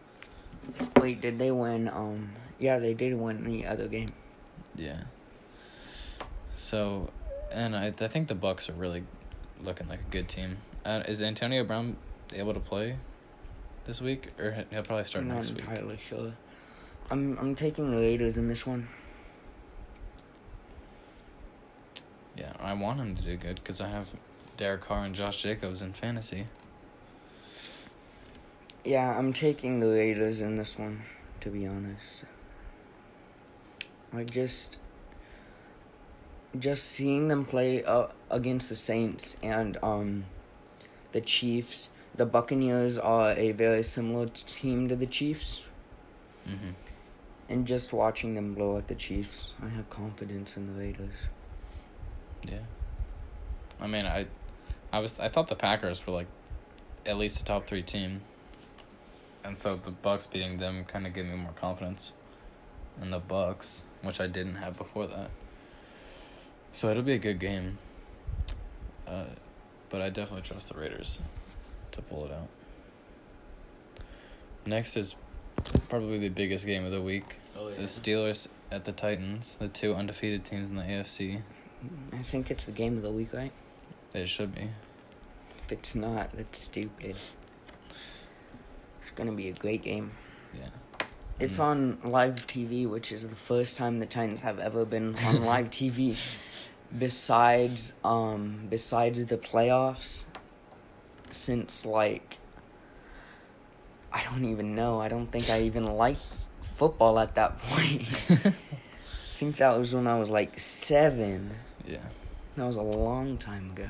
Wait, 1.01 1.21
did 1.21 1.39
they 1.39 1.51
win? 1.51 1.89
Um, 1.89 2.31
yeah, 2.59 2.79
they 2.79 2.95
did 2.95 3.15
win 3.15 3.45
the 3.45 3.67
other 3.67 3.89
game. 3.89 4.09
Yeah. 4.77 5.03
So, 6.57 7.11
and 7.53 7.77
I 7.77 7.87
I 7.87 7.91
think 8.09 8.29
the 8.29 8.35
Bucks 8.35 8.69
are 8.69 8.73
really 8.75 9.05
looking 9.63 9.89
like 9.89 10.01
a 10.01 10.11
good 10.11 10.29
team. 10.29 10.59
Uh, 10.85 11.03
is 11.07 11.23
Antonio 11.23 11.65
Brown 11.65 11.97
able 12.33 12.55
to 12.55 12.61
play 12.61 12.97
this 13.87 14.01
week, 14.01 14.29
or 14.39 14.53
he- 14.53 14.65
he'll 14.71 14.83
probably 14.83 15.05
start 15.05 15.23
I'm 15.23 15.29
not 15.29 15.37
next 15.37 15.51
week? 15.51 15.61
entirely 15.61 15.97
sure. 15.99 16.33
I'm 17.11 17.37
I'm 17.39 17.55
taking 17.55 17.91
the 17.91 17.99
Raiders 17.99 18.37
in 18.39 18.49
this 18.49 18.67
one. 18.67 18.89
Yeah, 22.37 22.53
I 22.59 22.73
want 22.73 22.99
him 22.99 23.15
to 23.15 23.23
do 23.23 23.37
good 23.37 23.57
because 23.57 23.81
I 23.81 23.89
have 23.89 24.09
Derek 24.57 24.83
Carr 24.83 25.05
and 25.05 25.15
Josh 25.15 25.43
Jacobs 25.43 25.83
in 25.83 25.93
fantasy. 25.93 26.47
Yeah, 28.85 29.17
I'm 29.17 29.33
taking 29.33 29.81
the 29.81 29.89
Raiders 29.89 30.41
in 30.41 30.57
this 30.57 30.79
one. 30.79 31.03
To 31.41 31.51
be 31.51 31.67
honest, 31.67 32.25
I 34.13 34.25
just 34.25 34.77
just 36.59 36.85
seeing 36.85 37.29
them 37.29 37.45
play 37.45 37.83
uh, 37.85 38.07
against 38.31 38.69
the 38.69 38.77
Saints 38.77 39.37
and 39.43 39.77
um 39.83 40.25
the 41.13 41.21
Chiefs. 41.21 41.89
The 42.17 42.25
Buccaneers 42.27 42.97
are 42.99 43.33
a 43.33 43.51
very 43.53 43.83
similar 43.83 44.27
team 44.27 44.89
to 44.89 44.97
the 44.97 45.07
Chiefs, 45.07 45.63
Mm-hmm. 46.49 46.71
and 47.49 47.67
just 47.67 47.93
watching 47.93 48.35
them 48.35 48.55
blow 48.55 48.77
at 48.79 48.87
the 48.89 48.95
Chiefs, 48.95 49.51
I 49.63 49.69
have 49.71 49.89
confidence 49.91 50.57
in 50.57 50.67
the 50.73 50.79
Raiders. 50.81 51.15
Yeah. 52.43 52.59
I 53.81 53.87
mean, 53.89 54.07
I, 54.07 54.27
I 54.93 54.99
was 55.01 55.19
I 55.19 55.29
thought 55.29 55.49
the 55.49 55.57
Packers 55.57 56.07
were 56.07 56.13
like, 56.13 56.29
at 57.05 57.17
least 57.17 57.41
a 57.41 57.45
top 57.45 57.67
three 57.67 57.83
team. 57.83 58.21
And 59.45 59.59
so 59.59 59.77
the 59.77 59.91
Bucks 59.91 60.27
beating 60.27 60.59
them 60.59 60.85
kind 60.85 61.07
of 61.07 61.13
gave 61.13 61.27
me 61.27 61.37
more 61.37 61.53
confidence, 61.53 62.13
in 63.01 63.11
the 63.11 63.19
Bucks, 63.19 63.83
which 64.03 64.21
I 64.21 64.27
didn't 64.27 64.57
have 64.57 64.77
before 64.79 65.07
that. 65.07 65.31
So 66.73 66.89
it'll 66.89 67.03
be 67.03 67.13
a 67.13 67.19
good 67.19 67.39
game. 67.39 67.79
Uh, 69.07 69.25
but 69.91 70.01
I 70.01 70.09
definitely 70.09 70.43
trust 70.43 70.69
the 70.69 70.75
Raiders, 70.75 71.21
to 71.93 72.03
pull 72.03 72.25
it 72.25 72.33
out. 72.33 72.49
Next 74.67 74.97
is 74.97 75.15
probably 75.89 76.19
the 76.19 76.31
biggest 76.31 76.65
game 76.67 76.85
of 76.85 76.91
the 76.91 77.03
week. 77.03 77.37
Oh 77.57 77.71
The 77.71 77.83
Steelers 77.83 78.49
at 78.73 78.85
the 78.85 78.93
Titans, 78.93 79.57
the 79.59 79.69
two 79.69 79.95
undefeated 79.95 80.45
teams 80.45 80.71
in 80.71 80.77
the 80.77 80.83
AFC. 80.83 81.43
I 82.13 82.23
think 82.23 82.51
it's 82.51 82.65
the 82.65 82.73
game 82.73 82.97
of 82.97 83.03
the 83.03 83.13
week, 83.13 83.33
right? 83.33 83.53
It 84.15 84.29
should 84.29 84.55
be. 84.55 84.71
If 85.65 85.73
it's 85.73 85.95
not, 85.95 86.31
that's 86.35 86.61
stupid. 86.61 87.17
It's 89.15 89.19
gonna 89.21 89.31
be 89.37 89.49
a 89.49 89.53
great 89.53 89.85
game. 89.85 90.11
Yeah. 90.53 90.71
It's 91.39 91.59
Mm. 91.59 91.63
on 91.63 91.99
live 92.03 92.49
TV, 92.49 92.85
which 92.85 93.13
is 93.13 93.29
the 93.29 93.37
first 93.37 93.77
time 93.77 94.01
the 94.01 94.07
Titans 94.07 94.41
have 94.41 94.59
ever 94.59 94.85
been 94.85 95.15
on 95.25 95.45
live 95.53 95.71
TV. 95.71 96.17
Besides, 96.99 97.95
um, 98.03 98.67
besides 98.69 99.25
the 99.25 99.37
playoffs, 99.39 100.25
since 101.31 101.85
like, 101.87 102.39
I 104.13 104.25
don't 104.25 104.47
even 104.47 104.75
know. 104.75 105.01
I 105.01 105.07
don't 105.07 105.29
think 105.31 105.49
I 105.49 105.61
even 105.63 105.87
liked 105.87 106.23
football 106.61 107.21
at 107.21 107.37
that 107.37 107.57
point. 107.61 108.03
I 108.31 108.55
think 109.39 109.59
that 109.59 109.79
was 109.79 109.95
when 109.95 110.09
I 110.09 110.19
was 110.19 110.29
like 110.29 110.59
seven. 110.59 111.55
Yeah. 111.87 111.99
That 112.57 112.67
was 112.67 112.79
a 112.79 112.83
long 112.83 113.39
time 113.39 113.71
ago. 113.71 113.87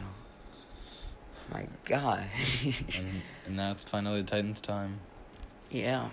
My 1.51 1.67
God. 1.87 2.27
And, 2.99 3.23
and 3.47 3.57
now 3.57 3.71
it's 3.73 3.85
finally 3.85 4.21
the 4.21 4.31
Titans' 4.31 4.61
time. 4.61 5.01
Yeah, 5.71 6.09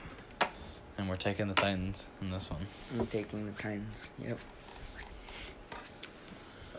And 0.98 1.08
we're 1.10 1.16
taking 1.18 1.48
the 1.48 1.54
Titans 1.54 2.06
in 2.22 2.32
this 2.32 2.50
one. 2.50 2.66
I'm 3.00 3.08
taking 3.08 3.46
the 3.46 3.52
Titans. 3.54 4.10
Yep. 4.26 4.40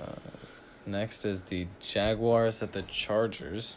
Uh, 0.00 0.04
next 0.86 1.24
is 1.24 1.44
the 1.44 1.66
Jaguars 1.80 2.62
at 2.62 2.72
the 2.72 2.82
Chargers. 2.82 3.76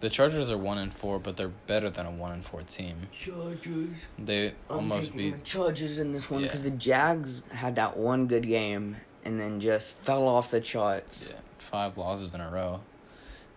The 0.00 0.08
Chargers 0.08 0.50
are 0.50 0.56
one 0.56 0.78
and 0.78 0.92
four, 0.92 1.18
but 1.18 1.36
they're 1.36 1.48
better 1.48 1.90
than 1.90 2.06
a 2.06 2.10
one 2.10 2.32
and 2.32 2.44
four 2.44 2.62
team. 2.62 3.08
Chargers. 3.12 4.06
They 4.18 4.48
I'm 4.70 4.76
almost 4.76 5.14
beat. 5.14 5.36
the 5.36 5.40
Chargers 5.42 5.98
in 5.98 6.12
this 6.12 6.30
one 6.30 6.40
Yeah. 6.40 6.46
because 6.48 6.62
the 6.62 6.70
Jags 6.70 7.42
had 7.52 7.76
that 7.76 7.96
one 7.96 8.26
good 8.26 8.46
game 8.46 8.96
and 9.24 9.38
then 9.38 9.60
just 9.60 9.94
fell 9.96 10.26
off 10.26 10.50
the 10.50 10.60
charts. 10.62 11.32
Yeah, 11.34 11.40
five 11.58 11.98
losses 11.98 12.34
in 12.34 12.40
a 12.40 12.50
row. 12.50 12.80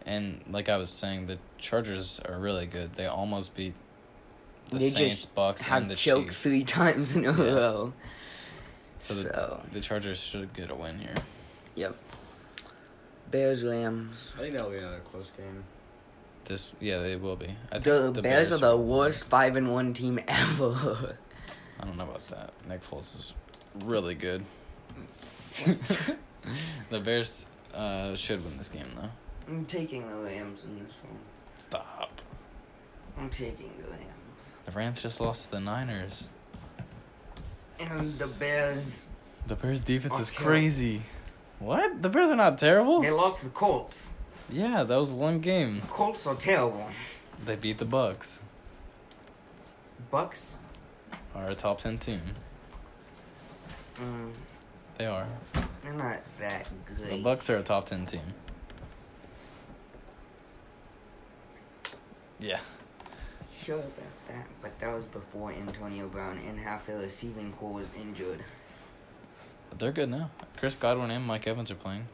And 0.06 0.42
like 0.52 0.68
I 0.68 0.76
was 0.76 0.90
saying, 0.90 1.28
the 1.28 1.38
Chargers 1.58 2.20
are 2.28 2.38
really 2.38 2.66
good. 2.66 2.96
They 2.98 3.06
almost 3.06 3.56
beat 3.56 3.74
the 4.74 4.80
They 4.80 4.90
Saints, 4.90 5.16
just 5.16 5.36
Bucks, 5.36 5.64
Have 5.64 5.84
and 5.84 5.92
the 5.92 5.96
choked 5.96 6.28
Chiefs. 6.30 6.44
three 6.44 6.64
times 6.66 7.16
in 7.16 7.26
a 7.26 7.32
Yeah. 7.32 7.44
row. 7.54 7.94
So 9.00 9.14
So, 9.16 9.62
the, 9.72 9.74
the 9.76 9.82
Chargers 9.82 10.20
should 10.20 10.54
get 10.54 10.70
a 10.72 10.76
win 10.76 11.00
here. 11.00 11.16
yep. 11.76 11.96
Bears 13.32 13.64
Rams. 13.66 14.34
I 14.38 14.42
think 14.42 14.54
that'll 14.58 14.70
be 14.72 14.78
another 14.78 15.02
close 15.12 15.32
game. 15.36 15.64
This, 16.46 16.72
yeah, 16.80 17.00
they 17.00 17.16
will 17.16 17.36
be. 17.36 17.56
I 17.72 17.80
think 17.80 18.16
The, 18.16 18.22
Bears, 18.22 18.52
are 18.52 18.58
the 18.58 18.78
worst 18.78 19.24
five 19.26 19.56
and 19.56 19.72
one 19.72 19.94
team 19.94 20.20
ever. 20.28 21.16
I 21.80 21.86
don't 21.86 21.98
know 21.98 22.04
about 22.04 22.28
that. 22.30 22.52
Nick 22.68 22.84
Foles 22.88 23.18
is 23.18 23.34
really 23.84 24.14
good. 24.16 24.46
the 26.90 27.00
Bears 27.00 27.48
uh, 27.74 28.16
should 28.16 28.44
win 28.44 28.58
this 28.58 28.70
game 28.70 28.88
though. 28.96 29.10
I'm 29.48 29.66
taking 29.66 30.08
the 30.08 30.16
Rams 30.16 30.64
in 30.64 30.84
this 30.84 30.96
one. 31.04 31.18
Stop. 31.58 32.12
I'm 33.18 33.30
taking 33.30 33.72
the 33.82 33.90
Rams. 33.90 34.04
The 34.66 34.72
Rams 34.72 35.02
just 35.02 35.20
lost 35.20 35.46
to 35.46 35.52
the 35.52 35.60
Niners. 35.60 36.28
And 37.80 38.18
the 38.20 38.28
Bears. 38.28 39.08
The 39.48 39.56
Bears 39.56 39.82
defense 39.82 40.20
is 40.20 40.30
terrible. 40.34 40.52
crazy. 40.52 41.02
What? 41.60 42.02
The 42.02 42.10
Bears 42.10 42.30
are 42.30 42.36
not 42.36 42.58
terrible? 42.58 43.02
They 43.02 43.12
lost 43.12 43.40
to 43.40 43.46
the 43.46 43.52
Colts. 43.52 44.14
Yeah, 44.50 44.84
that 44.84 44.96
was 44.96 45.12
one 45.12 45.40
game. 45.40 45.82
The 45.82 45.88
Colts 45.88 46.28
are 46.28 46.36
terrible. 46.36 46.88
They 47.46 47.56
beat 47.56 47.78
the 47.78 47.86
Bucks. 47.86 48.40
Bucks. 50.12 50.60
Are 51.36 51.50
a 51.50 51.56
top 51.56 51.80
ten 51.82 51.98
team. 51.98 52.22
Mm, 54.00 54.34
They 54.98 55.06
are. 55.08 55.26
they're 55.84 55.94
not 55.94 56.18
that 56.40 56.68
good. 56.86 57.10
The 57.10 57.18
Bucks 57.24 57.50
are 57.50 57.58
a 57.58 57.64
top 57.64 57.90
ten 57.90 58.06
team. 58.06 58.22
Yeah. 62.40 62.60
Sure 63.62 63.80
about 63.80 64.28
that, 64.28 64.46
but 64.62 64.80
that 64.80 64.94
was 64.94 65.06
before 65.06 65.52
Antonio 65.52 66.08
Brown 66.08 66.38
and 66.48 66.60
half 66.60 66.86
the 66.86 66.96
receiving 66.96 67.54
corps 67.54 67.74
was 67.74 67.94
injured. 67.96 68.44
They're 69.78 69.92
good 69.92 70.10
now. 70.10 70.30
Chris 70.58 70.76
Godwin 70.76 71.12
and 71.12 71.26
Mike 71.26 71.48
Evans 71.48 71.72
are 71.72 71.76
playing. 71.76 72.08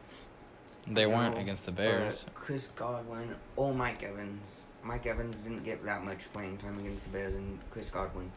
They 0.87 1.05
weren't 1.05 1.37
against 1.37 1.65
the 1.65 1.71
Bears. 1.71 2.23
But 2.23 2.33
Chris 2.33 2.67
Godwin 2.67 3.35
or 3.55 3.73
Mike 3.73 4.01
Evans. 4.03 4.65
Mike 4.83 5.05
Evans 5.05 5.41
didn't 5.41 5.63
get 5.63 5.83
that 5.85 6.03
much 6.03 6.31
playing 6.31 6.57
time 6.57 6.79
against 6.79 7.03
the 7.03 7.09
Bears, 7.09 7.33
and 7.33 7.59
Chris 7.69 7.89
Godwin 7.89 8.31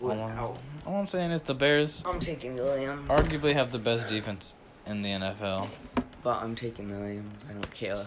was 0.00 0.20
all, 0.20 0.28
out. 0.30 0.58
I'm, 0.84 0.92
all 0.92 1.00
I'm 1.00 1.08
saying 1.08 1.30
is 1.30 1.42
the 1.42 1.54
Bears 1.54 2.02
I'm 2.06 2.20
taking 2.20 2.56
the 2.56 2.64
Rams. 2.64 3.08
arguably 3.08 3.52
have 3.54 3.72
the 3.72 3.78
best 3.78 4.08
defense 4.08 4.56
in 4.86 5.02
the 5.02 5.10
NFL. 5.10 5.68
But 6.22 6.42
I'm 6.42 6.54
taking 6.54 6.88
the 6.88 6.98
Rams. 6.98 7.34
I 7.48 7.52
don't 7.52 7.74
care. 7.74 8.06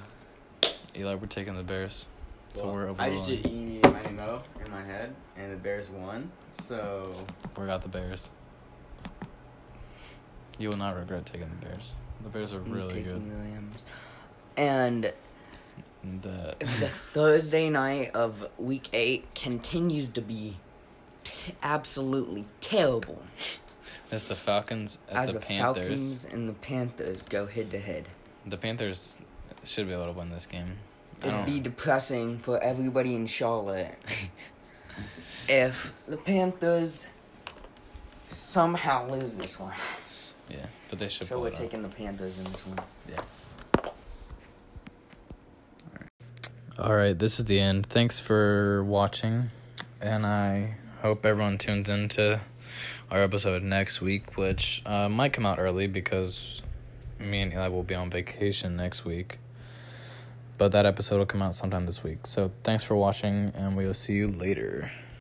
Eli, 0.95 1.15
we're 1.15 1.28
taking 1.28 1.56
the 1.56 1.63
Bears. 1.63 2.06
So 2.55 2.65
Well, 2.65 2.73
we're 2.73 2.95
I 2.97 3.09
just 3.12 3.25
did 3.25 3.45
eeny, 3.45 3.79
miny, 3.83 4.09
mo 4.09 4.41
in 4.65 4.71
my 4.71 4.83
head, 4.83 5.13
and 5.38 5.51
the 5.51 5.57
Bears 5.57 5.89
won. 5.89 6.31
So 6.67 7.13
We 7.57 7.65
got 7.65 7.81
the 7.81 7.88
Bears. 7.89 8.29
You 10.57 10.69
will 10.69 10.77
not 10.77 10.97
regret 10.97 11.25
taking 11.25 11.49
the 11.49 11.65
Bears. 11.65 11.93
The 12.23 12.29
Bears 12.29 12.53
are 12.53 12.59
really 12.59 12.89
taking 12.89 13.29
good. 13.29 13.51
Rams. 13.53 13.83
And 14.57 15.13
The 16.21 16.55
the 16.59 16.89
Thursday 16.89 17.69
night 17.69 18.12
of 18.13 18.47
Week 18.57 18.89
Eight 18.93 19.33
continues 19.35 20.09
to 20.09 20.21
be 20.21 20.57
t- 21.23 21.53
absolutely 21.62 22.47
terrible 22.62 23.21
it's 24.12 24.25
the 24.25 24.35
Falcons 24.35 24.99
at 25.09 25.17
as 25.17 25.27
the, 25.29 25.39
the 25.39 25.45
Panthers. 25.45 25.88
Falcons 25.88 26.25
and 26.25 26.49
the 26.49 26.53
Panthers 26.53 27.21
go 27.23 27.45
head 27.45 27.69
to 27.71 27.79
head. 27.79 28.05
The 28.45 28.57
Panthers 28.57 29.15
should 29.63 29.88
be 29.88 29.93
able 29.93 30.07
to 30.07 30.12
win 30.13 30.29
this 30.31 30.45
game. 30.45 30.77
I 31.23 31.27
It'd 31.27 31.45
be 31.45 31.60
depressing 31.60 32.39
for 32.39 32.62
everybody 32.62 33.15
in 33.15 33.27
Charlotte 33.27 33.97
if 35.49 35.93
the 36.08 36.17
Panthers 36.17 37.08
somehow 38.29 39.10
lose 39.10 39.36
this 39.36 39.60
one. 39.60 39.73
Yeah, 40.49 40.65
but 40.89 40.99
they 40.99 41.10
should 41.10 41.27
So 41.27 41.36
pull 41.36 41.43
we're 41.43 41.49
it 41.49 41.55
taking 41.55 41.82
the 41.82 41.89
Panthers 41.89 42.38
in 42.38 42.45
this 42.45 42.67
one. 42.67 42.79
Yeah. 43.10 43.21
All 46.77 46.95
right, 46.95 47.17
this 47.17 47.39
is 47.39 47.45
the 47.45 47.60
end. 47.60 47.86
Thanks 47.86 48.19
for 48.19 48.84
watching, 48.86 49.49
and 50.01 50.25
I 50.25 50.75
hope 51.01 51.25
everyone 51.25 51.58
tunes 51.58 51.89
into 51.89 52.39
our 53.12 53.21
episode 53.21 53.63
next 53.63 53.99
week, 53.99 54.38
which 54.38 54.82
uh, 54.86 55.10
might 55.10 55.34
come 55.34 55.45
out 55.45 55.60
early 55.60 55.88
because 55.88 56.62
me 57.19 57.41
and 57.41 57.51
Eli 57.51 57.67
will 57.67 57.84
be 57.84 57.95
on 57.95 58.10
vacation 58.10 58.75
next 58.77 59.03
week. 59.03 59.39
But 60.59 60.73
that 60.73 60.85
episode 60.85 61.17
will 61.17 61.25
come 61.25 61.41
out 61.41 61.55
sometime 61.55 61.85
this 61.85 62.03
week. 62.03 62.27
So 62.27 62.51
thanks 62.63 62.83
for 62.83 62.95
watching, 62.95 63.53
and 63.55 63.77
we'll 63.77 63.93
see 63.93 64.13
you 64.13 64.27
later. 64.27 64.91